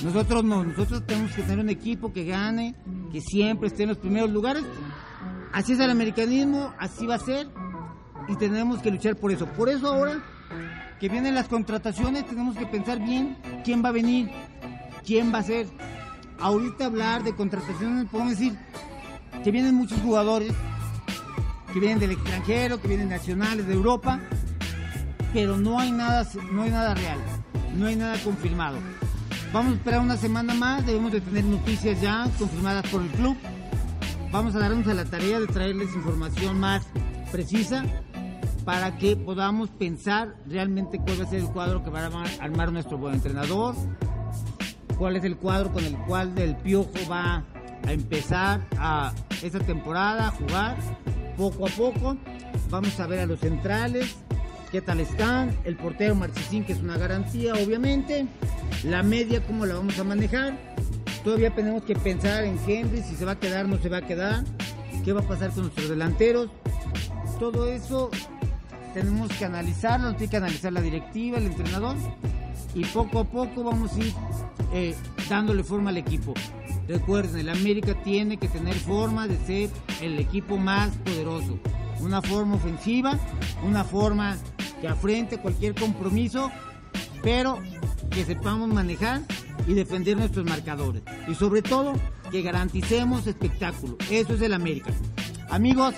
Nosotros 0.03 0.43
no, 0.43 0.63
nosotros 0.63 1.03
tenemos 1.05 1.31
que 1.31 1.41
tener 1.41 1.59
un 1.59 1.69
equipo 1.69 2.13
que 2.13 2.25
gane, 2.25 2.75
que 3.11 3.21
siempre 3.21 3.67
esté 3.67 3.83
en 3.83 3.89
los 3.89 3.97
primeros 3.97 4.29
lugares. 4.29 4.63
Así 5.55 5.71
es 5.71 5.79
el 5.79 5.89
americanismo, 5.89 6.73
así 6.77 7.05
va 7.05 7.15
a 7.15 7.19
ser 7.19 7.47
y 8.27 8.35
tenemos 8.35 8.81
que 8.81 8.91
luchar 8.91 9.15
por 9.15 9.31
eso. 9.31 9.45
Por 9.45 9.69
eso 9.69 9.87
ahora 9.87 10.21
que 10.99 11.07
vienen 11.07 11.33
las 11.33 11.47
contrataciones 11.47 12.25
tenemos 12.27 12.57
que 12.57 12.65
pensar 12.65 12.99
bien 12.99 13.37
quién 13.63 13.81
va 13.81 13.87
a 13.87 13.93
venir, 13.93 14.29
quién 15.05 15.33
va 15.33 15.39
a 15.39 15.43
ser. 15.43 15.67
Ahorita 16.41 16.87
hablar 16.87 17.23
de 17.23 17.33
contrataciones 17.33 18.03
podemos 18.09 18.33
decir 18.37 18.59
que 19.45 19.51
vienen 19.51 19.75
muchos 19.75 19.97
jugadores, 20.01 20.51
que 21.71 21.79
vienen 21.79 21.99
del 21.99 22.11
extranjero, 22.11 22.81
que 22.81 22.89
vienen 22.89 23.07
nacionales 23.07 23.65
de 23.65 23.75
Europa, 23.75 24.19
pero 25.31 25.55
no 25.55 25.79
hay 25.79 25.93
nada, 25.93 26.27
no 26.51 26.63
hay 26.63 26.69
nada 26.69 26.95
real, 26.95 27.19
no 27.77 27.85
hay 27.85 27.95
nada 27.95 28.17
confirmado. 28.25 28.77
Vamos 29.53 29.71
a 29.71 29.75
esperar 29.77 30.01
una 30.01 30.17
semana 30.17 30.53
más, 30.53 30.85
debemos 30.85 31.13
de 31.13 31.21
tener 31.21 31.45
noticias 31.45 32.01
ya 32.01 32.29
confirmadas 32.37 32.85
por 32.89 33.01
el 33.01 33.07
club. 33.11 33.37
Vamos 34.35 34.53
a 34.53 34.59
darnos 34.59 34.85
a 34.87 34.93
la 34.93 35.05
tarea 35.05 35.39
de 35.39 35.47
traerles 35.47 35.95
información 35.95 36.59
más 36.59 36.85
precisa 37.31 37.85
para 38.65 38.97
que 38.97 39.15
podamos 39.15 39.69
pensar 39.69 40.35
realmente 40.45 40.99
cuál 40.99 41.21
va 41.21 41.23
a 41.23 41.29
ser 41.29 41.39
el 41.39 41.47
cuadro 41.47 41.85
que 41.85 41.89
va 41.89 42.01
a 42.01 42.43
armar 42.43 42.73
nuestro 42.73 42.97
buen 42.97 43.13
entrenador, 43.15 43.75
cuál 44.97 45.15
es 45.15 45.23
el 45.23 45.37
cuadro 45.37 45.71
con 45.71 45.85
el 45.85 45.95
cual 45.99 46.35
del 46.35 46.57
Piojo 46.57 46.91
va 47.09 47.45
a 47.87 47.93
empezar 47.93 48.59
a 48.77 49.13
esta 49.41 49.59
temporada 49.59 50.27
a 50.27 50.31
jugar 50.31 50.75
poco 51.37 51.65
a 51.65 51.69
poco. 51.69 52.17
Vamos 52.69 52.99
a 52.99 53.07
ver 53.07 53.19
a 53.19 53.25
los 53.25 53.39
centrales, 53.39 54.17
qué 54.69 54.81
tal 54.81 54.99
están, 54.99 55.57
el 55.63 55.77
portero 55.77 56.13
Marchesín, 56.13 56.65
que 56.65 56.73
es 56.73 56.79
una 56.79 56.97
garantía, 56.97 57.53
obviamente, 57.53 58.27
la 58.83 59.01
media, 59.01 59.41
cómo 59.47 59.65
la 59.65 59.75
vamos 59.75 59.97
a 59.97 60.03
manejar. 60.03 60.74
Todavía 61.25 61.49
tenemos 61.49 61.83
que 61.83 61.95
pensar 61.95 62.43
en 62.43 62.59
Henry, 62.67 63.01
si 63.01 63.15
se 63.15 63.25
va 63.25 63.31
a 63.31 63.39
quedar, 63.39 63.67
no 63.67 63.79
se 63.79 63.89
va 63.89 63.97
a 63.97 64.01
quedar, 64.03 64.43
qué 65.03 65.11
va 65.11 65.21
a 65.21 65.27
pasar 65.27 65.49
con 65.49 65.63
nuestros 65.63 65.89
delanteros. 65.89 66.51
Todo 67.39 67.67
eso 67.67 68.11
tenemos 68.93 69.33
que 69.33 69.43
analizarlo, 69.43 70.11
tiene 70.11 70.29
que 70.29 70.37
analizar 70.37 70.71
la 70.71 70.81
directiva, 70.81 71.39
el 71.39 71.47
entrenador, 71.47 71.95
y 72.75 72.85
poco 72.85 73.21
a 73.21 73.23
poco 73.23 73.63
vamos 73.63 73.95
a 73.95 73.99
ir 74.01 74.13
eh, 74.71 74.95
dándole 75.27 75.63
forma 75.63 75.89
al 75.89 75.97
equipo. 75.97 76.35
Recuerden, 76.87 77.39
el 77.39 77.49
América 77.49 77.95
tiene 78.03 78.37
que 78.37 78.47
tener 78.47 78.75
forma 78.75 79.27
de 79.27 79.37
ser 79.47 79.71
el 80.03 80.19
equipo 80.19 80.57
más 80.57 80.91
poderoso. 80.97 81.57
Una 82.01 82.21
forma 82.21 82.57
ofensiva, 82.57 83.17
una 83.65 83.83
forma 83.83 84.37
que 84.79 84.87
afrente 84.87 85.39
cualquier 85.39 85.73
compromiso, 85.73 86.51
pero 87.23 87.57
que 88.11 88.23
sepamos 88.25 88.69
manejar 88.69 89.21
y 89.67 89.73
defender 89.73 90.17
nuestros 90.17 90.45
marcadores. 90.45 91.01
Y 91.27 91.35
sobre 91.35 91.61
todo, 91.61 91.93
que 92.31 92.41
garanticemos 92.41 93.27
espectáculo. 93.27 93.97
Eso 94.09 94.33
es 94.33 94.41
el 94.41 94.53
América. 94.53 94.91
Amigos, 95.49 95.95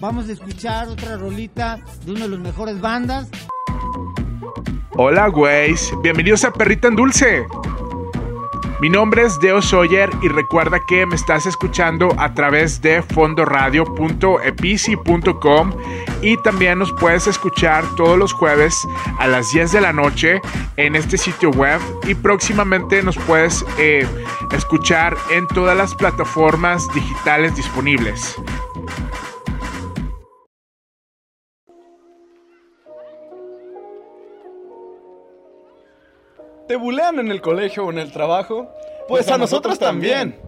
vamos 0.00 0.28
a 0.28 0.32
escuchar 0.32 0.88
otra 0.88 1.16
rolita 1.16 1.80
de 2.04 2.12
una 2.12 2.22
de 2.22 2.28
las 2.28 2.40
mejores 2.40 2.80
bandas. 2.80 3.28
Hola, 4.96 5.28
güeyes. 5.28 5.90
Bienvenidos 6.02 6.44
a 6.44 6.52
Perrita 6.52 6.88
en 6.88 6.96
Dulce. 6.96 7.46
Mi 8.80 8.88
nombre 8.88 9.24
es 9.24 9.38
Deo 9.38 9.60
Sawyer 9.60 10.08
y 10.22 10.28
recuerda 10.28 10.80
que 10.80 11.04
me 11.04 11.14
estás 11.14 11.44
escuchando 11.44 12.14
a 12.16 12.32
través 12.32 12.80
de 12.80 13.02
fondoradio.epici.com 13.02 15.72
y 16.22 16.38
también 16.38 16.78
nos 16.78 16.90
puedes 16.94 17.26
escuchar 17.26 17.84
todos 17.96 18.16
los 18.16 18.32
jueves 18.32 18.88
a 19.18 19.26
las 19.26 19.52
10 19.52 19.72
de 19.72 19.82
la 19.82 19.92
noche 19.92 20.40
en 20.78 20.96
este 20.96 21.18
sitio 21.18 21.50
web 21.50 21.78
y 22.08 22.14
próximamente 22.14 23.02
nos 23.02 23.18
puedes 23.18 23.66
eh, 23.78 24.06
escuchar 24.50 25.14
en 25.30 25.46
todas 25.46 25.76
las 25.76 25.94
plataformas 25.94 26.88
digitales 26.94 27.54
disponibles. 27.56 28.34
¿Te 36.70 36.76
bulean 36.76 37.18
en 37.18 37.32
el 37.32 37.40
colegio 37.40 37.84
o 37.84 37.90
en 37.90 37.98
el 37.98 38.12
trabajo? 38.12 38.72
Pues, 39.08 39.28
a, 39.28 39.36
nosotros, 39.36 39.76
también. 39.76 40.38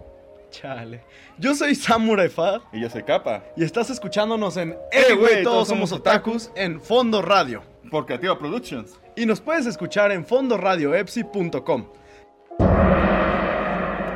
Chale. 0.51 1.03
Yo 1.37 1.53
soy 1.53 1.75
Samurai 1.75 2.29
Fad 2.29 2.61
Y 2.71 2.79
yo 2.79 2.89
soy 2.89 3.03
Capa. 3.03 3.43
y 3.57 3.63
estás 3.65 3.89
escuchándonos 3.89 4.55
en 4.55 4.77
Eh, 4.93 5.15
güey, 5.15 5.43
todos 5.43 5.67
somos 5.67 5.91
otakus 5.91 6.49
en 6.55 6.79
Fondo 6.79 7.21
Radio. 7.21 7.61
Por 7.91 8.05
Creativa 8.05 8.39
Productions. 8.39 8.97
Y 9.17 9.25
nos 9.25 9.41
puedes 9.41 9.65
escuchar 9.65 10.13
en 10.13 10.25
fondoradioepsi.com. 10.25 11.87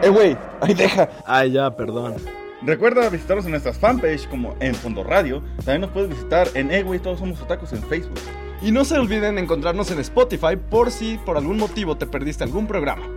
Eh, 0.02 0.08
güey, 0.08 0.38
ahí 0.62 0.74
deja. 0.76 1.10
Ay, 1.26 1.52
ya, 1.52 1.76
perdón. 1.76 2.16
Recuerda 2.62 3.10
visitarnos 3.10 3.44
en 3.44 3.52
nuestras 3.52 3.78
fanpage 3.78 4.30
como 4.30 4.56
en 4.62 4.76
Fondo 4.76 5.04
Radio. 5.04 5.44
También 5.58 5.82
nos 5.82 5.92
puedes 5.92 6.10
visitar 6.10 6.48
en 6.54 6.72
Eh, 6.72 6.84
güey, 6.84 7.02
todos 7.02 7.20
somos 7.20 7.42
otakus 7.42 7.74
en 7.74 7.84
Facebook. 7.84 8.22
Y 8.62 8.72
no 8.72 8.86
se 8.86 8.98
olviden 8.98 9.38
encontrarnos 9.38 9.92
en 9.92 10.00
Spotify 10.00 10.56
por 10.56 10.92
si 10.92 11.18
por 11.20 11.38
algún 11.38 11.58
motivo 11.58 11.98
te 11.98 12.08
perdiste 12.08 12.44
algún 12.44 12.66
programa. 12.68 13.08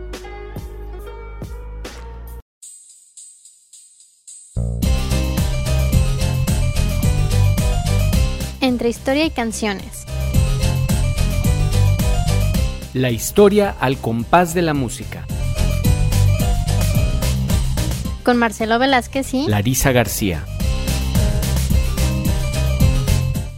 Entre 8.60 8.90
historia 8.90 9.24
y 9.24 9.30
canciones. 9.30 10.04
La 12.92 13.10
historia 13.10 13.74
al 13.80 13.96
compás 13.96 14.52
de 14.52 14.62
la 14.62 14.74
música. 14.74 15.26
Con 18.22 18.36
Marcelo 18.36 18.78
Velázquez 18.78 19.32
y 19.32 19.48
Larisa 19.48 19.92
García. 19.92 20.44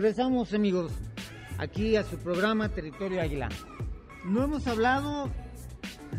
Regresamos 0.00 0.54
amigos 0.54 0.92
aquí 1.58 1.96
a 1.96 2.04
su 2.04 2.18
programa 2.18 2.68
Territorio 2.68 3.20
Águila. 3.20 3.48
No 4.24 4.44
hemos 4.44 4.64
hablado 4.68 5.28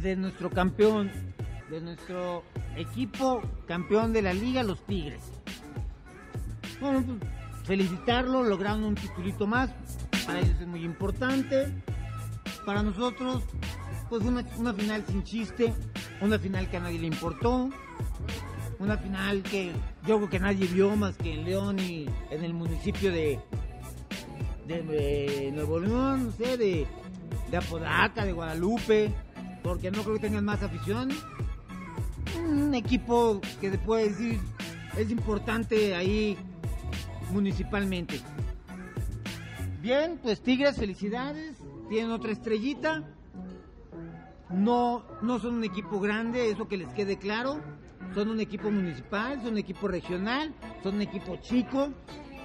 de 0.02 0.18
nuestro 0.18 0.50
campeón, 0.50 1.10
de 1.70 1.80
nuestro 1.80 2.44
equipo 2.76 3.42
campeón 3.68 4.12
de 4.12 4.22
la 4.22 4.34
liga, 4.34 4.64
los 4.64 4.86
Tigres. 4.86 5.22
Bueno, 6.82 7.06
pues 7.06 7.20
felicitarlo, 7.64 8.44
lograron 8.44 8.84
un 8.84 8.96
titulito 8.96 9.48
más. 9.48 9.70
Para 10.26 10.42
ellos 10.42 10.60
es 10.60 10.68
muy 10.68 10.84
importante. 10.84 11.72
Para 12.66 12.84
nosotros, 12.84 13.44
pues 14.10 14.24
una, 14.24 14.44
una 14.58 14.74
final 14.74 15.06
sin 15.08 15.24
chiste. 15.24 15.74
Una 16.20 16.38
final 16.38 16.70
que 16.70 16.76
a 16.76 16.82
nadie 16.82 17.00
le 17.00 17.08
importó. 17.08 17.70
Una 18.78 18.98
final 18.98 19.42
que 19.42 19.72
yo 20.06 20.18
creo 20.18 20.30
que 20.30 20.40
nadie 20.40 20.68
vio 20.68 20.94
más 20.98 21.16
que 21.16 21.34
en 21.34 21.46
León 21.46 21.80
y 21.80 22.08
en 22.30 22.44
el 22.44 22.54
municipio 22.54 23.12
de, 23.12 23.40
de, 24.78 25.52
Nuevo 25.54 25.80
León, 25.80 26.28
no 26.28 26.32
sé, 26.32 26.58
de, 26.58 26.86
de 27.50 27.58
Apodaca, 27.58 28.24
de 28.24 28.34
Guadalupe, 28.34 29.12
porque 29.64 29.90
no 29.90 30.04
creo 30.04 30.16
que 30.16 30.22
tengan 30.22 30.46
más 30.46 30.62
afición. 30.62 31.10
Un 32.38 32.76
equipo 32.76 33.42
que 33.60 33.72
se 33.72 33.78
puede 33.80 34.10
decir 34.10 34.40
es 34.98 35.10
importante 35.10 35.96
ahí 35.96 36.38
municipalmente. 37.32 38.22
Bien, 39.82 40.20
pues 40.22 40.42
Tigres, 40.42 40.78
felicidades. 40.78 41.58
Tienen 41.90 42.12
otra 42.12 42.32
estrellita. 42.32 43.04
No, 44.52 45.04
no 45.22 45.40
son 45.40 45.56
un 45.56 45.64
equipo 45.64 46.00
grande, 46.00 46.52
eso 46.52 46.68
que 46.68 46.78
les 46.78 46.94
quede 46.94 47.18
claro. 47.18 47.60
Son 48.14 48.30
un 48.30 48.40
equipo 48.40 48.72
municipal, 48.72 49.40
son 49.42 49.54
un 49.54 49.58
equipo 49.58 49.88
regional, 49.88 50.54
son 50.84 50.96
un 50.96 51.02
equipo 51.02 51.38
chico, 51.38 51.90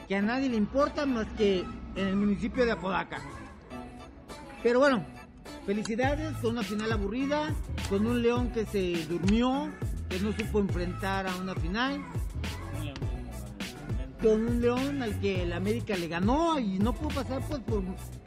que 0.08 0.16
a 0.16 0.22
nadie 0.22 0.48
le 0.48 0.56
importa 0.56 1.06
más 1.06 1.26
que 1.36 1.64
en 1.96 2.08
el 2.08 2.16
municipio 2.16 2.64
de 2.64 2.72
Apodaca. 2.72 3.22
Pero 4.62 4.80
bueno, 4.80 5.04
felicidades 5.66 6.36
con 6.38 6.52
una 6.52 6.62
final 6.62 6.92
aburrida, 6.92 7.54
con 7.88 8.06
un 8.06 8.22
León 8.22 8.50
que 8.50 8.66
se 8.66 9.06
durmió, 9.06 9.70
que 10.08 10.18
no 10.20 10.32
supo 10.32 10.60
enfrentar 10.60 11.26
a 11.26 11.36
una 11.36 11.54
final, 11.54 12.02
con 14.22 14.46
un 14.46 14.60
León 14.60 15.02
al 15.02 15.20
que 15.20 15.42
el 15.42 15.52
América 15.52 15.96
le 15.96 16.08
ganó 16.08 16.58
y 16.58 16.78
no 16.78 16.94
pudo 16.94 17.22
pasar 17.22 17.42
pues 17.46 17.60
por 17.60 17.82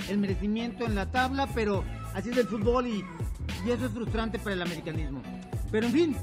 el 0.10 0.18
merecimiento 0.20 0.86
en 0.86 0.96
la 0.96 1.12
tabla, 1.12 1.48
pero 1.54 1.84
así 2.13 2.30
es 2.30 2.38
el 2.38 2.48
fútbol 2.48 2.88
y, 2.88 3.04
y 3.66 3.72
eso 3.72 3.86
es 3.86 3.92
frustrante 3.92 4.38
para 4.40 4.54
el 4.54 4.62
americanismo. 4.62 5.22
Pero 5.72 5.88
en 5.88 5.94
fin, 5.94 6.16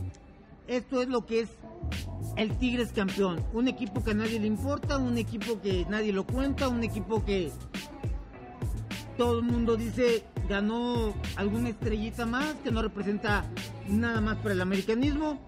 esto 0.68 1.02
es 1.02 1.08
lo 1.08 1.26
que 1.26 1.40
es 1.40 1.48
el 2.36 2.56
Tigres 2.58 2.92
campeón. 2.92 3.44
Un 3.52 3.68
equipo 3.68 4.02
que 4.02 4.12
a 4.12 4.14
nadie 4.14 4.40
le 4.40 4.46
importa, 4.46 4.98
un 4.98 5.18
equipo 5.18 5.60
que 5.60 5.86
nadie 5.88 6.12
lo 6.12 6.26
cuenta, 6.26 6.68
un 6.68 6.82
equipo 6.82 7.24
que 7.24 7.50
todo 9.16 9.38
el 9.38 9.44
mundo 9.44 9.76
dice 9.76 10.24
ganó 10.48 11.14
alguna 11.36 11.70
estrellita 11.70 12.26
más, 12.26 12.54
que 12.62 12.70
no 12.70 12.82
representa 12.82 13.44
nada 13.88 14.20
más 14.20 14.36
para 14.38 14.54
el 14.54 14.60
americanismo. 14.60 15.38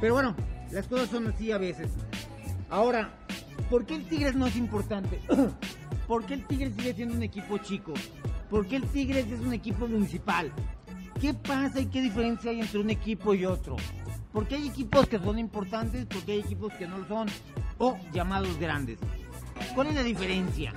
Pero 0.00 0.14
bueno, 0.14 0.34
las 0.72 0.86
cosas 0.86 1.08
son 1.08 1.28
así 1.28 1.52
a 1.52 1.58
veces. 1.58 1.90
Ahora, 2.70 3.14
¿por 3.70 3.86
qué 3.86 3.94
el 3.96 4.04
Tigres 4.04 4.34
no 4.34 4.46
es 4.46 4.56
importante? 4.56 5.20
¿Por 6.08 6.24
qué 6.26 6.34
el 6.34 6.46
Tigres 6.46 6.74
sigue 6.76 6.94
siendo 6.94 7.14
un 7.14 7.22
equipo 7.22 7.58
chico? 7.58 7.94
¿Por 8.50 8.66
qué 8.66 8.76
el 8.76 8.84
Tigres 8.84 9.30
es 9.30 9.40
un 9.40 9.52
equipo 9.52 9.86
municipal? 9.86 10.52
¿Qué 11.20 11.32
pasa 11.32 11.80
y 11.80 11.86
qué 11.86 12.02
diferencia 12.02 12.50
hay 12.50 12.60
entre 12.60 12.80
un 12.80 12.90
equipo 12.90 13.34
y 13.34 13.46
otro? 13.46 13.76
Porque 14.34 14.56
hay 14.56 14.68
equipos 14.68 15.08
que 15.08 15.18
son 15.18 15.38
importantes, 15.38 16.04
porque 16.06 16.32
hay 16.32 16.40
equipos 16.40 16.72
que 16.74 16.86
no 16.86 16.98
lo 16.98 17.08
son, 17.08 17.28
o 17.78 17.96
llamados 18.12 18.58
grandes. 18.58 18.98
¿Cuál 19.74 19.86
es 19.86 19.94
la 19.94 20.02
diferencia? 20.02 20.74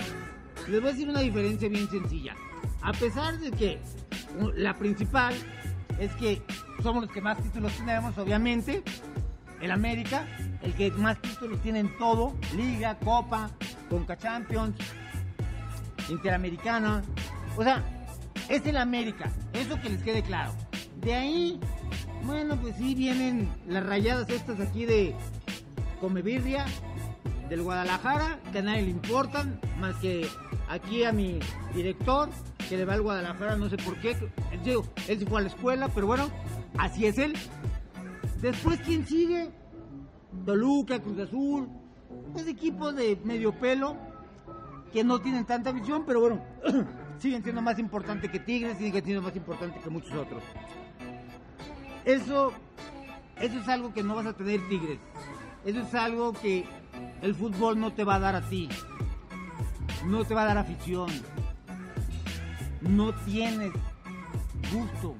Les 0.69 0.79
voy 0.79 0.91
a 0.91 0.93
decir 0.93 1.09
una 1.09 1.21
diferencia 1.21 1.67
bien 1.67 1.89
sencilla. 1.89 2.35
A 2.83 2.93
pesar 2.93 3.39
de 3.39 3.51
que 3.51 3.79
la 4.55 4.75
principal 4.75 5.33
es 5.99 6.11
que 6.13 6.41
somos 6.83 7.05
los 7.05 7.11
que 7.11 7.19
más 7.19 7.41
títulos 7.41 7.73
tenemos, 7.73 8.15
obviamente, 8.19 8.83
el 9.59 9.71
América, 9.71 10.27
el 10.61 10.73
que 10.75 10.91
más 10.91 11.19
títulos 11.19 11.59
tiene 11.61 11.79
en 11.79 11.97
todo, 11.97 12.35
Liga, 12.55 12.99
Copa, 12.99 13.49
Conca 13.89 14.15
Champions, 14.17 14.75
Interamericana. 16.09 17.01
O 17.57 17.63
sea, 17.63 17.83
es 18.49 18.63
el 18.67 18.77
América, 18.77 19.31
eso 19.53 19.81
que 19.81 19.89
les 19.89 20.03
quede 20.03 20.21
claro. 20.21 20.53
De 20.97 21.15
ahí, 21.15 21.59
bueno, 22.27 22.57
pues 22.57 22.75
sí 22.75 22.93
vienen 22.93 23.49
las 23.67 23.85
rayadas 23.85 24.29
estas 24.29 24.59
aquí 24.59 24.85
de 24.85 25.15
Comebirria, 26.01 26.65
del 27.47 27.63
Guadalajara, 27.63 28.37
que 28.51 28.59
a 28.59 28.61
nadie 28.61 28.81
le 28.81 28.89
importan, 28.89 29.61
más 29.79 29.95
que 29.95 30.27
aquí 30.67 31.05
a 31.05 31.13
mi 31.13 31.39
director, 31.73 32.29
que 32.67 32.75
le 32.75 32.83
va 32.83 32.95
al 32.95 33.01
Guadalajara, 33.01 33.55
no 33.55 33.69
sé 33.69 33.77
por 33.77 33.95
qué. 34.01 34.17
Digo, 34.63 34.83
él 35.07 35.19
se 35.19 35.25
fue 35.25 35.39
a 35.39 35.43
la 35.43 35.47
escuela, 35.47 35.87
pero 35.87 36.05
bueno, 36.05 36.29
así 36.77 37.05
es 37.05 37.17
él. 37.17 37.33
Después, 38.41 38.81
¿quién 38.81 39.07
sigue? 39.07 39.49
Toluca, 40.45 40.99
Cruz 40.99 41.19
Azul, 41.19 41.69
pues 42.33 42.45
equipos 42.45 42.93
de 42.93 43.17
medio 43.23 43.57
pelo 43.57 43.95
que 44.91 45.05
no 45.05 45.19
tienen 45.19 45.45
tanta 45.45 45.71
visión, 45.71 46.03
pero 46.05 46.19
bueno, 46.19 46.41
siguen 47.19 47.41
siendo 47.41 47.61
más 47.61 47.79
importantes 47.79 48.29
que 48.29 48.39
Tigres, 48.41 48.77
siguen 48.77 49.03
siendo 49.03 49.21
más 49.21 49.35
importantes 49.35 49.81
que 49.81 49.89
muchos 49.89 50.13
otros. 50.13 50.43
Eso, 52.07 52.53
eso 53.35 53.59
es 53.59 53.67
algo 53.67 53.93
que 53.93 54.01
no 54.01 54.15
vas 54.15 54.27
a 54.27 54.33
tener 54.33 54.65
Tigres. 54.69 54.97
Eso 55.65 55.81
es 55.81 55.93
algo 55.93 56.31
que 56.31 56.63
el 57.21 57.35
fútbol 57.35 57.77
no 57.77 57.91
te 57.91 58.05
va 58.05 58.15
a 58.15 58.19
dar 58.19 58.33
a 58.33 58.41
ti. 58.41 58.69
No 60.05 60.23
te 60.23 60.33
va 60.33 60.43
a 60.43 60.45
dar 60.45 60.57
afición. 60.57 61.09
No 62.79 63.13
tienes 63.25 63.73
gusto. 64.71 65.15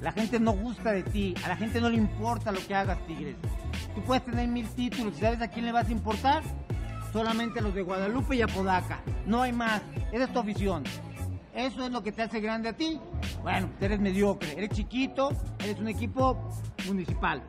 La 0.00 0.10
gente 0.10 0.40
no 0.40 0.50
gusta 0.50 0.90
de 0.90 1.04
ti. 1.04 1.32
A 1.44 1.48
la 1.48 1.56
gente 1.56 1.80
no 1.80 1.88
le 1.88 1.96
importa 1.96 2.50
lo 2.50 2.58
que 2.66 2.74
hagas, 2.74 2.98
Tigres. 3.06 3.36
Tú 3.94 4.02
puedes 4.02 4.24
tener 4.24 4.48
mil 4.48 4.66
títulos. 4.70 5.14
¿Sabes 5.20 5.40
a 5.40 5.46
quién 5.46 5.64
le 5.64 5.70
vas 5.70 5.86
a 5.86 5.92
importar? 5.92 6.42
Solamente 7.12 7.60
a 7.60 7.62
los 7.62 7.72
de 7.72 7.82
Guadalupe 7.82 8.34
y 8.34 8.42
Apodaca. 8.42 9.00
No 9.26 9.42
hay 9.42 9.52
más. 9.52 9.80
Esa 10.10 10.24
es 10.24 10.32
tu 10.32 10.40
afición. 10.40 10.82
Eso 11.54 11.86
es 11.86 11.92
lo 11.92 12.02
que 12.02 12.10
te 12.10 12.22
hace 12.22 12.40
grande 12.40 12.70
a 12.70 12.72
ti. 12.72 12.98
Bueno, 13.42 13.70
eres 13.80 14.00
mediocre. 14.00 14.52
Eres 14.52 14.70
chiquito. 14.70 15.30
Eres 15.58 15.78
un 15.78 15.88
equipo 15.88 16.50
municipal. 16.86 17.42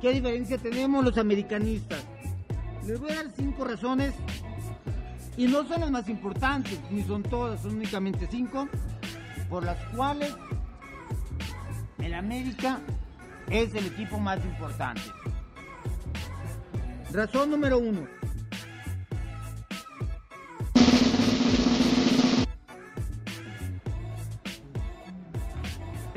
¿Qué 0.00 0.12
diferencia 0.12 0.58
tenemos 0.58 1.04
los 1.04 1.18
americanistas? 1.18 2.04
Les 2.86 2.98
voy 3.00 3.10
a 3.10 3.16
dar 3.16 3.26
cinco 3.36 3.64
razones. 3.64 4.14
Y 5.36 5.46
no 5.46 5.64
son 5.64 5.80
las 5.82 5.90
más 5.90 6.08
importantes, 6.08 6.80
ni 6.90 7.04
son 7.04 7.22
todas, 7.22 7.62
son 7.62 7.76
únicamente 7.76 8.26
cinco, 8.28 8.68
por 9.48 9.64
las 9.64 9.78
cuales 9.94 10.34
el 11.98 12.12
América 12.12 12.80
es 13.48 13.72
el 13.74 13.86
equipo 13.86 14.18
más 14.18 14.44
importante. 14.44 15.02
Razón 17.12 17.50
número 17.50 17.78
uno. 17.78 18.17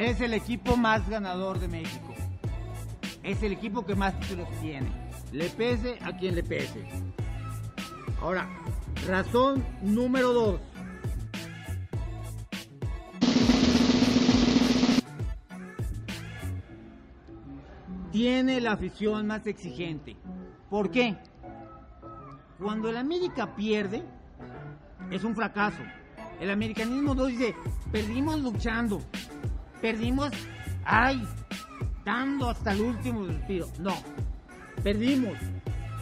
Es 0.01 0.19
el 0.19 0.33
equipo 0.33 0.75
más 0.75 1.07
ganador 1.07 1.59
de 1.59 1.67
México. 1.67 2.15
Es 3.21 3.43
el 3.43 3.51
equipo 3.51 3.85
que 3.85 3.93
más 3.93 4.19
títulos 4.19 4.49
tiene. 4.59 4.91
Le 5.31 5.47
pese 5.49 5.99
a 6.01 6.17
quien 6.17 6.33
le 6.33 6.41
pese. 6.41 6.83
Ahora, 8.19 8.49
razón 9.07 9.63
número 9.83 10.33
dos. 10.33 10.61
Tiene 18.11 18.59
la 18.59 18.71
afición 18.71 19.27
más 19.27 19.45
exigente. 19.45 20.17
¿Por 20.71 20.89
qué? 20.89 21.15
Cuando 22.57 22.89
el 22.89 22.97
América 22.97 23.55
pierde, 23.55 24.03
es 25.11 25.23
un 25.23 25.35
fracaso. 25.35 25.83
El 26.39 26.49
americanismo 26.49 27.13
no 27.13 27.25
dice, 27.25 27.53
perdimos 27.91 28.41
luchando, 28.41 28.99
perdimos, 29.81 30.31
ay, 30.85 31.27
dando 32.05 32.49
hasta 32.49 32.71
el 32.71 32.81
último 32.81 33.25
respiro. 33.25 33.67
No, 33.79 33.95
perdimos, 34.83 35.37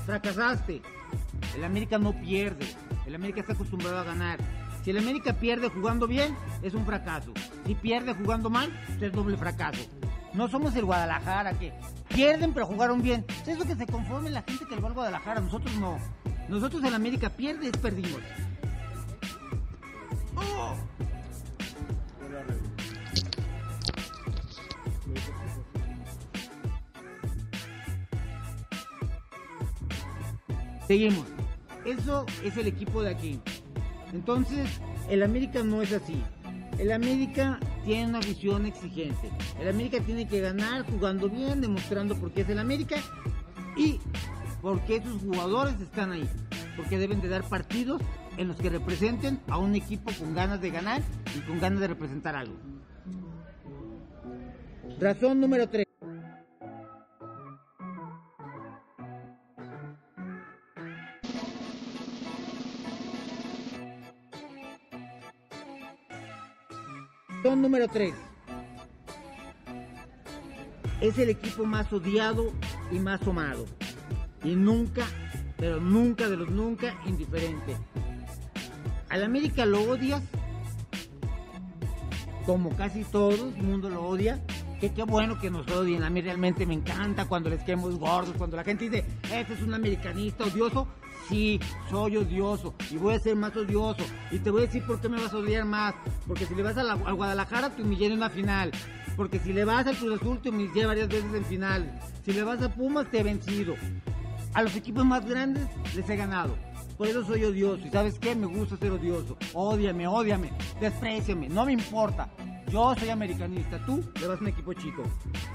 fracasaste. 0.05 0.81
El 1.55 1.63
América 1.63 1.97
no 1.97 2.13
pierde, 2.13 2.67
el 3.07 3.15
América 3.15 3.41
está 3.41 3.53
acostumbrado 3.53 3.97
a 3.97 4.03
ganar. 4.03 4.39
Si 4.83 4.91
el 4.91 4.97
América 4.97 5.33
pierde 5.33 5.69
jugando 5.69 6.07
bien, 6.07 6.35
es 6.61 6.73
un 6.73 6.85
fracaso. 6.85 7.33
Si 7.65 7.75
pierde 7.75 8.13
jugando 8.13 8.49
mal, 8.49 8.71
es 9.01 9.11
doble 9.11 9.37
fracaso. 9.37 9.81
No 10.33 10.47
somos 10.47 10.75
el 10.75 10.85
Guadalajara 10.85 11.53
que 11.53 11.73
pierden 12.09 12.53
pero 12.53 12.65
jugaron 12.67 13.01
bien. 13.01 13.25
Es 13.47 13.57
lo 13.57 13.65
que 13.65 13.75
se 13.75 13.85
conforme 13.87 14.29
la 14.29 14.43
gente 14.43 14.65
que 14.65 14.75
le 14.75 14.81
va 14.81 14.89
al 14.89 14.93
Guadalajara, 14.93 15.41
nosotros 15.41 15.75
no. 15.75 15.97
Nosotros 16.47 16.83
el 16.83 16.93
América 16.93 17.29
pierde 17.29 17.67
es 17.67 17.77
perdimos. 17.77 18.21
¡Oh! 20.35 20.75
Seguimos. 30.89 31.27
Eso 31.85 32.25
es 32.43 32.57
el 32.57 32.65
equipo 32.65 33.03
de 33.03 33.11
aquí. 33.11 33.39
Entonces, 34.11 34.67
el 35.07 35.21
América 35.21 35.61
no 35.61 35.83
es 35.83 35.93
así. 35.93 36.19
El 36.79 36.91
América 36.91 37.59
tiene 37.85 38.07
una 38.07 38.19
visión 38.21 38.65
exigente. 38.65 39.29
El 39.61 39.69
América 39.69 39.99
tiene 40.03 40.27
que 40.27 40.41
ganar 40.41 40.89
jugando 40.89 41.29
bien, 41.29 41.61
demostrando 41.61 42.15
por 42.15 42.31
qué 42.31 42.41
es 42.41 42.49
el 42.49 42.57
América 42.57 42.95
y 43.77 43.99
por 44.63 44.81
qué 44.85 44.99
sus 45.03 45.21
jugadores 45.21 45.79
están 45.79 46.11
ahí. 46.11 46.27
porque 46.75 46.97
deben 46.97 47.21
de 47.21 47.27
dar 47.27 47.43
partidos 47.43 48.01
en 48.37 48.47
los 48.47 48.57
que 48.57 48.71
representen 48.71 49.39
a 49.47 49.59
un 49.59 49.75
equipo 49.75 50.11
con 50.17 50.33
ganas 50.33 50.59
de 50.59 50.71
ganar 50.71 51.03
y 51.37 51.41
con 51.41 51.59
ganas 51.59 51.81
de 51.81 51.87
representar 51.87 52.35
algo. 52.35 52.55
Razón 54.99 55.39
número 55.39 55.69
3. 55.69 55.88
Razón 67.41 67.61
número 67.61 67.87
3. 67.87 68.13
Es 70.99 71.17
el 71.17 71.29
equipo 71.29 71.63
más 71.63 71.91
odiado 71.93 72.51
y 72.91 72.99
más 72.99 73.25
amado. 73.25 73.65
Y 74.43 74.55
nunca, 74.55 75.05
pero 75.55 75.79
nunca 75.79 76.27
de 76.27 76.35
los 76.35 76.49
nunca, 76.49 76.99
indiferente. 77.05 77.77
Al 79.07 79.23
América 79.23 79.65
lo 79.65 79.83
odias, 79.83 80.21
como 82.45 82.75
casi 82.75 83.05
todo 83.05 83.53
el 83.55 83.63
mundo 83.63 83.89
lo 83.89 84.01
odia. 84.03 84.43
Que 84.81 84.93
qué 84.93 85.03
bueno 85.03 85.39
que 85.39 85.49
nos 85.49 85.65
odien. 85.71 86.03
A 86.03 86.09
mí 86.09 86.19
realmente 86.19 86.65
me 86.65 86.73
encanta 86.73 87.25
cuando 87.25 87.49
les 87.49 87.63
quedamos 87.63 87.97
gordos, 87.97 88.35
cuando 88.37 88.57
la 88.57 88.65
gente 88.65 88.89
dice, 88.89 89.05
este 89.33 89.53
es 89.53 89.61
un 89.61 89.73
americanista 89.73 90.43
odioso. 90.43 90.89
Sí, 91.29 91.59
soy 91.89 92.17
odioso 92.17 92.73
y 92.89 92.97
voy 92.97 93.13
a 93.15 93.19
ser 93.19 93.35
más 93.35 93.55
odioso. 93.55 94.03
Y 94.31 94.39
te 94.39 94.49
voy 94.49 94.63
a 94.63 94.65
decir 94.65 94.83
por 94.85 94.99
qué 94.99 95.07
me 95.09 95.21
vas 95.21 95.31
a 95.31 95.37
odiar 95.37 95.63
más. 95.63 95.93
Porque 96.27 96.45
si 96.47 96.55
le 96.55 96.63
vas 96.63 96.75
a, 96.77 96.83
la- 96.83 96.93
al 96.93 97.13
Guadalajara, 97.13 97.69
te 97.69 97.83
humillé 97.83 98.07
en 98.07 98.13
una 98.13 98.29
final. 98.31 98.71
Porque 99.15 99.37
si 99.39 99.53
le 99.53 99.63
vas 99.63 99.85
al 99.85 99.95
Cruz 99.95 100.19
Azul, 100.19 100.39
te 100.41 100.49
humillé 100.49 100.85
varias 100.87 101.07
veces 101.07 101.31
en 101.33 101.45
final. 101.45 101.99
Si 102.25 102.33
le 102.33 102.43
vas 102.43 102.61
a 102.63 102.73
Pumas, 102.73 103.09
te 103.11 103.19
he 103.19 103.23
vencido. 103.23 103.75
A 104.55 104.63
los 104.63 104.75
equipos 104.75 105.05
más 105.05 105.23
grandes 105.25 105.67
les 105.95 106.09
he 106.09 106.15
ganado. 106.15 106.57
Por 106.97 107.07
eso 107.07 107.23
soy 107.23 107.43
odioso. 107.43 107.85
¿Y 107.85 107.91
sabes 107.91 108.17
qué? 108.17 108.35
Me 108.35 108.47
gusta 108.47 108.75
ser 108.77 108.91
odioso. 108.91 109.37
Ódiame, 109.53 110.07
ódiame, 110.07 110.51
despreciame, 110.81 111.47
no 111.47 111.65
me 111.65 111.73
importa. 111.73 112.29
Yo 112.71 112.93
soy 112.99 113.09
americanista, 113.09 113.83
tú 113.85 114.03
le 114.19 114.27
vas 114.27 114.39
a 114.39 114.41
un 114.41 114.47
equipo 114.47 114.73
chico. 114.73 115.03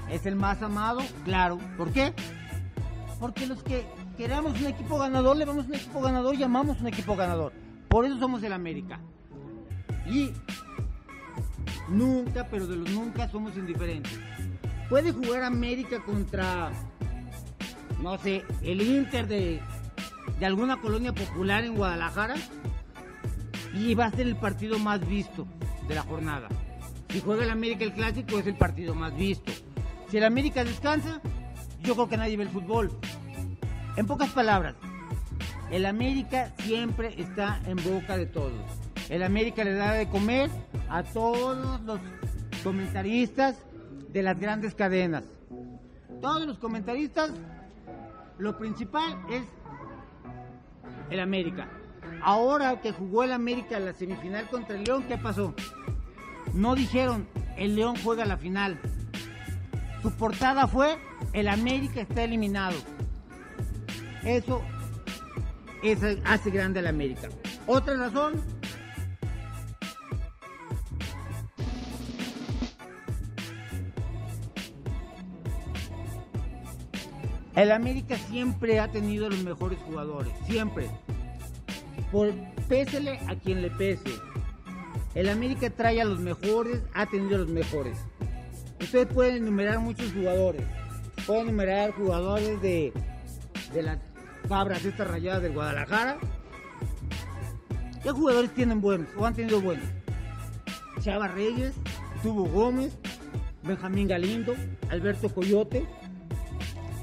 ¿Es 0.09 0.25
el 0.25 0.35
más 0.35 0.61
amado? 0.61 1.01
Claro. 1.25 1.57
¿Por 1.77 1.91
qué? 1.91 2.13
Porque 3.19 3.45
los 3.47 3.61
que 3.63 3.85
queramos 4.15 4.59
un 4.59 4.67
equipo 4.67 4.97
ganador, 4.97 5.37
le 5.37 5.45
vamos 5.45 5.65
a 5.65 5.67
un 5.67 5.75
equipo 5.75 6.01
ganador 6.01 6.35
y 6.35 6.43
amamos 6.43 6.79
un 6.81 6.87
equipo 6.87 7.15
ganador. 7.15 7.53
Por 7.89 8.05
eso 8.05 8.17
somos 8.17 8.43
el 8.43 8.53
América. 8.53 8.99
Y 10.07 10.31
nunca, 11.89 12.47
pero 12.49 12.67
de 12.67 12.75
los 12.75 12.89
nunca 12.89 13.29
somos 13.29 13.55
indiferentes. 13.57 14.19
Puede 14.89 15.11
jugar 15.11 15.43
América 15.43 16.03
contra, 16.03 16.71
no 18.01 18.17
sé, 18.17 18.43
el 18.61 18.81
Inter 18.81 19.27
de, 19.27 19.61
de 20.39 20.45
alguna 20.45 20.77
colonia 20.77 21.13
popular 21.13 21.63
en 21.63 21.75
Guadalajara 21.75 22.35
y 23.73 23.95
va 23.95 24.05
a 24.05 24.11
ser 24.11 24.27
el 24.27 24.35
partido 24.35 24.79
más 24.79 25.05
visto 25.07 25.47
de 25.87 25.95
la 25.95 26.03
jornada. 26.03 26.47
Si 27.09 27.19
juega 27.21 27.43
el 27.43 27.49
América 27.49 27.83
el 27.83 27.93
clásico 27.93 28.39
es 28.39 28.47
el 28.47 28.55
partido 28.55 28.93
más 28.93 29.15
visto. 29.15 29.51
Si 30.09 30.17
el 30.17 30.23
América 30.23 30.63
descansa, 30.63 31.21
yo 31.81 31.93
creo 31.93 32.09
que 32.09 32.17
nadie 32.17 32.37
ve 32.37 32.43
el 32.43 32.49
fútbol. 32.49 32.91
En 33.95 34.07
pocas 34.07 34.29
palabras, 34.31 34.75
el 35.71 35.85
América 35.85 36.51
siempre 36.59 37.15
está 37.17 37.61
en 37.65 37.77
boca 37.77 38.17
de 38.17 38.25
todos. 38.25 38.51
El 39.09 39.23
América 39.23 39.63
le 39.63 39.73
da 39.73 39.93
de 39.93 40.09
comer 40.09 40.49
a 40.89 41.03
todos 41.03 41.79
los 41.81 41.99
comentaristas 42.61 43.55
de 44.11 44.21
las 44.21 44.37
grandes 44.37 44.75
cadenas. 44.75 45.23
Todos 46.21 46.45
los 46.45 46.57
comentaristas, 46.57 47.31
lo 48.37 48.57
principal 48.57 49.17
es 49.29 49.43
el 51.09 51.21
América. 51.21 51.69
Ahora 52.21 52.81
que 52.81 52.91
jugó 52.91 53.23
el 53.23 53.31
América 53.31 53.79
la 53.79 53.93
semifinal 53.93 54.49
contra 54.49 54.75
el 54.75 54.83
León, 54.83 55.05
¿qué 55.07 55.17
pasó? 55.17 55.53
No 56.53 56.75
dijeron, 56.75 57.27
el 57.55 57.75
León 57.75 57.95
juega 58.03 58.25
la 58.25 58.35
final. 58.35 58.77
Su 60.01 60.11
portada 60.11 60.67
fue, 60.67 60.97
el 61.31 61.47
América 61.47 62.01
está 62.01 62.23
eliminado. 62.23 62.75
Eso, 64.25 64.63
eso 65.83 66.07
hace 66.25 66.49
grande 66.49 66.79
al 66.79 66.87
América. 66.87 67.29
Otra 67.67 67.95
razón, 67.95 68.41
el 77.55 77.71
América 77.71 78.17
siempre 78.17 78.79
ha 78.79 78.91
tenido 78.91 79.29
los 79.29 79.43
mejores 79.43 79.77
jugadores, 79.79 80.33
siempre. 80.47 80.89
Por 82.11 82.33
pésele 82.67 83.19
a 83.27 83.35
quien 83.35 83.61
le 83.61 83.69
pese. 83.69 84.09
El 85.13 85.29
América 85.29 85.69
trae 85.69 86.01
a 86.01 86.05
los 86.05 86.19
mejores, 86.19 86.81
ha 86.95 87.05
tenido 87.05 87.37
los 87.37 87.49
mejores. 87.49 87.97
Ustedes 88.81 89.05
pueden 89.07 89.37
enumerar 89.37 89.79
muchos 89.79 90.11
jugadores. 90.11 90.63
Pueden 91.27 91.43
enumerar 91.43 91.91
jugadores 91.91 92.59
de, 92.61 92.91
de 93.73 93.83
las 93.83 93.99
cabras 94.47 94.85
estas 94.85 95.07
rayadas 95.07 95.41
del 95.41 95.53
Guadalajara. 95.53 96.17
¿Qué 98.03 98.11
jugadores 98.11 98.53
tienen 98.53 98.81
buenos 98.81 99.07
o 99.17 99.25
han 99.25 99.33
tenido 99.33 99.61
buenos? 99.61 99.85
Chava 101.01 101.27
Reyes, 101.27 101.73
Tubo 102.21 102.45
Gómez, 102.45 102.97
Benjamín 103.63 104.07
Galindo, 104.07 104.55
Alberto 104.89 105.29
Coyote, 105.29 105.87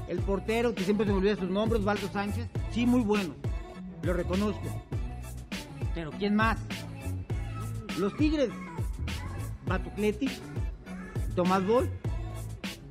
el 0.07 0.19
portero, 0.19 0.73
que 0.73 0.83
siempre 0.83 1.05
se 1.05 1.11
me 1.11 1.17
olvida 1.17 1.35
sus 1.35 1.49
nombres, 1.49 1.83
Valdo 1.83 2.07
Sánchez. 2.07 2.47
Sí, 2.71 2.85
muy 2.85 3.01
bueno, 3.01 3.35
lo 4.01 4.13
reconozco. 4.13 4.83
Pero 5.93 6.11
¿quién 6.11 6.35
más? 6.35 6.57
Los 7.99 8.15
Tigres, 8.17 8.49
Batucleti, 9.67 10.29
Tomás 11.35 11.65
Boy, 11.65 11.89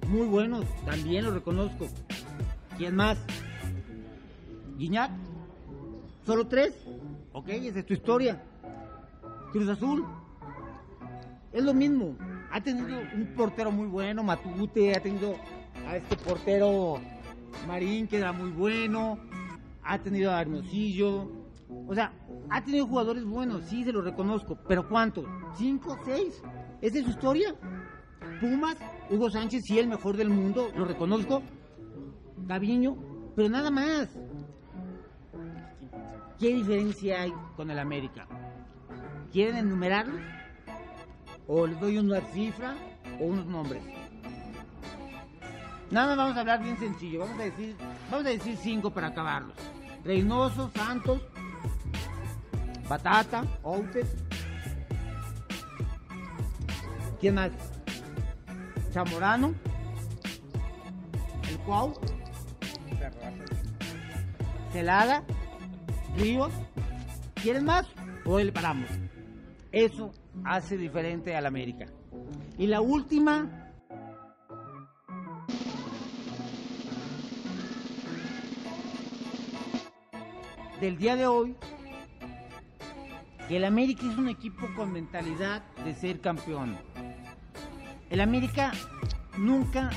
muy 0.08 0.26
buenos, 0.26 0.64
también 0.84 1.24
lo 1.24 1.32
reconozco. 1.32 1.88
¿Quién 2.76 2.94
más? 2.94 3.18
Guiñac, 4.76 5.10
solo 6.24 6.46
tres. 6.46 6.74
Ok, 7.32 7.48
esa 7.48 7.80
es 7.80 7.86
tu 7.86 7.94
historia. 7.94 8.42
Cruz 9.52 9.68
Azul, 9.68 10.04
es 11.52 11.62
lo 11.62 11.74
mismo. 11.74 12.16
Ha 12.50 12.60
tenido 12.60 12.98
un 13.14 13.34
portero 13.36 13.70
muy 13.70 13.86
bueno, 13.86 14.22
Matute, 14.22 14.94
ha 14.94 15.00
tenido 15.00 15.36
a 15.86 15.96
este 15.96 16.16
portero 16.16 17.00
Marín, 17.66 18.06
que 18.06 18.18
era 18.18 18.32
muy 18.32 18.50
bueno, 18.50 19.18
ha 19.82 19.98
tenido 19.98 20.30
a 20.32 20.40
Hermosillo. 20.40 21.30
O 21.86 21.94
sea, 21.94 22.12
ha 22.50 22.62
tenido 22.62 22.86
jugadores 22.86 23.24
buenos, 23.24 23.64
sí, 23.64 23.84
se 23.84 23.92
lo 23.92 24.02
reconozco. 24.02 24.58
¿Pero 24.68 24.88
cuántos? 24.88 25.24
¿Cinco? 25.56 25.98
¿Seis? 26.04 26.42
¿Esa 26.80 26.98
es 26.98 27.04
su 27.04 27.10
historia? 27.10 27.54
Pumas, 28.40 28.76
Hugo 29.10 29.30
Sánchez, 29.30 29.62
sí, 29.64 29.78
el 29.78 29.88
mejor 29.88 30.16
del 30.16 30.28
mundo, 30.28 30.70
lo 30.76 30.84
reconozco. 30.84 31.42
Gaviño, 32.46 32.96
pero 33.36 33.48
nada 33.48 33.70
más. 33.70 34.08
¿Qué 36.42 36.52
diferencia 36.54 37.22
hay 37.22 37.32
con 37.54 37.70
el 37.70 37.78
América? 37.78 38.26
¿Quieren 39.30 39.58
enumerarlos? 39.58 40.20
¿O 41.46 41.68
les 41.68 41.78
doy 41.78 41.98
una 41.98 42.20
cifra 42.20 42.74
o 43.20 43.26
unos 43.26 43.46
nombres? 43.46 43.80
Nada 45.92 46.08
más 46.08 46.16
vamos 46.16 46.36
a 46.36 46.40
hablar 46.40 46.60
bien 46.60 46.76
sencillo. 46.80 47.20
Vamos 47.20 47.38
a 47.38 47.44
decir, 47.44 47.76
vamos 48.10 48.26
a 48.26 48.30
decir 48.30 48.56
cinco 48.56 48.90
para 48.90 49.06
acabarlos. 49.06 49.54
Reynoso, 50.04 50.68
Santos, 50.74 51.22
Batata, 52.88 53.44
Outes. 53.62 54.12
¿Quién 57.20 57.36
más? 57.36 57.52
Chamorano, 58.92 59.54
el 61.48 61.58
Cuau, 61.58 61.94
Celada, 64.72 65.22
Ríos. 66.16 66.52
¿Quieren 67.34 67.64
más? 67.64 67.86
Hoy 68.24 68.44
le 68.44 68.52
paramos. 68.52 68.88
Eso 69.72 70.12
hace 70.44 70.76
diferente 70.76 71.34
al 71.34 71.46
América. 71.46 71.86
Y 72.58 72.66
la 72.66 72.80
última, 72.80 73.70
del 80.80 80.98
día 80.98 81.16
de 81.16 81.26
hoy, 81.26 81.56
que 83.48 83.56
el 83.56 83.64
América 83.64 84.02
es 84.08 84.16
un 84.18 84.28
equipo 84.28 84.68
con 84.76 84.92
mentalidad 84.92 85.62
de 85.84 85.94
ser 85.94 86.20
campeón. 86.20 86.76
El 88.10 88.20
América 88.20 88.72
nunca, 89.38 89.90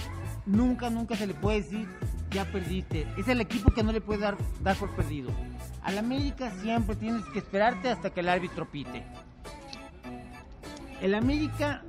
nunca, 0.45 0.89
nunca 0.89 1.15
se 1.15 1.27
le 1.27 1.33
puede 1.33 1.61
decir 1.61 1.87
ya 2.35 2.43
perdiste. 2.51 3.07
Es 3.17 3.29
el 3.29 3.39
equipo 3.39 3.71
que 3.71 3.81
no 3.81 3.93
le 3.93 4.01
puede 4.01 4.19
dar, 4.19 4.37
dar 4.61 4.75
por 4.75 4.93
perdido. 4.93 5.31
Al 5.81 5.97
América 5.97 6.51
siempre 6.61 6.97
tienes 6.97 7.23
que 7.27 7.39
esperarte 7.39 7.89
hasta 7.89 8.09
que 8.09 8.19
el 8.19 8.27
árbitro 8.27 8.69
pite. 8.69 9.03
El 11.01 11.15
América 11.15 11.83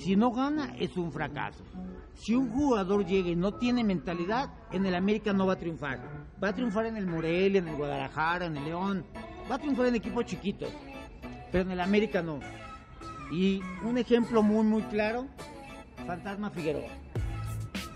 Si 0.00 0.16
no 0.16 0.32
gana, 0.32 0.74
es 0.78 0.96
un 0.96 1.12
fracaso. 1.12 1.62
Si 2.14 2.34
un 2.34 2.50
jugador 2.50 3.04
llega 3.04 3.28
y 3.28 3.36
no 3.36 3.54
tiene 3.54 3.84
mentalidad, 3.84 4.48
en 4.72 4.86
el 4.86 4.94
América 4.94 5.34
no 5.34 5.46
va 5.46 5.52
a 5.52 5.58
triunfar. 5.58 6.00
Va 6.42 6.48
a 6.48 6.54
triunfar 6.54 6.86
en 6.86 6.96
el 6.96 7.06
Morelia, 7.06 7.58
en 7.58 7.68
el 7.68 7.76
Guadalajara, 7.76 8.46
en 8.46 8.56
el 8.56 8.64
León. 8.64 9.04
Va 9.48 9.56
a 9.56 9.58
triunfar 9.58 9.86
en 9.86 9.96
equipos 9.96 10.24
chiquitos. 10.24 10.70
Pero 11.52 11.64
en 11.64 11.70
el 11.72 11.80
América 11.80 12.22
no. 12.22 12.40
Y 13.30 13.60
un 13.84 13.98
ejemplo 13.98 14.42
muy, 14.42 14.64
muy 14.64 14.82
claro, 14.84 15.26
Fantasma 16.06 16.48
Figueroa. 16.50 17.09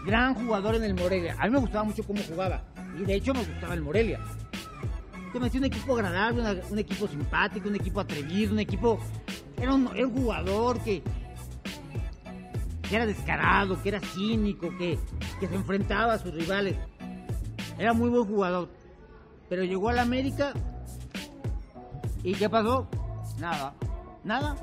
Gran 0.05 0.35
jugador 0.35 0.75
en 0.75 0.85
el 0.85 0.95
Morelia. 0.95 1.37
A 1.39 1.47
mí 1.47 1.51
me 1.53 1.59
gustaba 1.59 1.85
mucho 1.85 2.03
cómo 2.05 2.23
jugaba. 2.23 2.63
Y 2.99 3.05
de 3.05 3.15
hecho 3.15 3.33
me 3.33 3.45
gustaba 3.45 3.75
el 3.75 3.83
Morelia. 3.83 4.21
Se 5.33 5.41
me 5.41 5.47
hacía 5.47 5.61
un 5.61 5.67
equipo 5.67 5.95
agradable, 5.95 6.63
un 6.71 6.79
equipo 6.79 7.09
simpático, 7.09 7.69
un 7.69 7.77
equipo 7.77 8.01
atrevido, 8.01 8.53
un 8.53 8.61
equipo... 8.61 9.01
Era 9.57 9.75
un, 9.75 9.89
era 9.95 10.07
un 10.07 10.15
jugador 10.15 10.81
que, 10.81 11.03
que 12.89 12.97
era 12.97 13.07
descarado, 13.07 13.81
que 13.83 13.89
era 13.89 14.01
cínico, 14.01 14.69
que, 14.77 14.99
que 15.41 15.49
se 15.49 15.55
enfrentaba 15.55 16.15
a 16.15 16.19
sus 16.19 16.35
rivales. 16.35 16.77
Era 17.79 17.93
muy 17.93 18.11
buen 18.11 18.27
jugador. 18.27 18.69
Pero 19.49 19.65
llegó 19.65 19.89
a 19.89 19.93
la 19.93 20.03
América 20.03 20.53
y 22.23 22.35
¿qué 22.35 22.49
pasó? 22.49 22.89
Nada, 23.39 23.75
nada. 24.23 24.57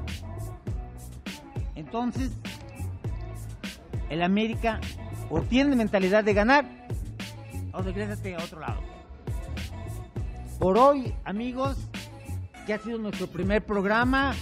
Entonces, 1.76 2.32
el 4.10 4.22
América 4.24 4.80
o 5.32 5.42
tiene 5.42 5.76
mentalidad 5.76 6.24
de 6.24 6.34
ganar 6.34 6.66
o 7.74 7.82
regrésate 7.82 8.36
a 8.36 8.40
otro 8.40 8.60
lado. 8.60 8.82
Por 10.60 10.78
hoy, 10.78 11.14
amigos, 11.24 11.78
que 12.68 12.74
ha 12.74 12.80
sido 12.80 13.00
nuestro 13.00 13.28
primer 13.28 13.66
programa, 13.66 14.36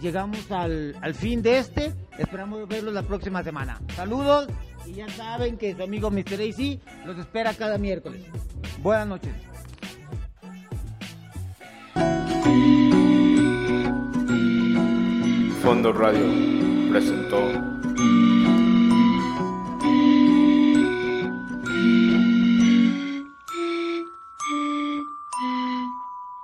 llegamos 0.00 0.50
al, 0.50 0.96
al 1.02 1.14
fin 1.14 1.42
de 1.42 1.58
este. 1.58 1.92
Esperamos 2.16 2.66
verlos 2.68 2.94
la 2.94 3.02
próxima 3.02 3.42
semana. 3.42 3.80
Saludos 3.94 4.48
y 4.86 4.92
ya 4.92 5.08
saben 5.08 5.58
que 5.58 5.74
su 5.74 5.82
amigo 5.82 6.10
Mr. 6.10 6.40
AC 6.40 6.78
los 7.04 7.18
espera 7.18 7.52
cada 7.52 7.76
miércoles. 7.76 8.22
Buenas 8.82 9.08
noches. 9.08 9.32
Fondo 15.60 15.92
Radio 15.92 16.90
presentó 16.90 17.73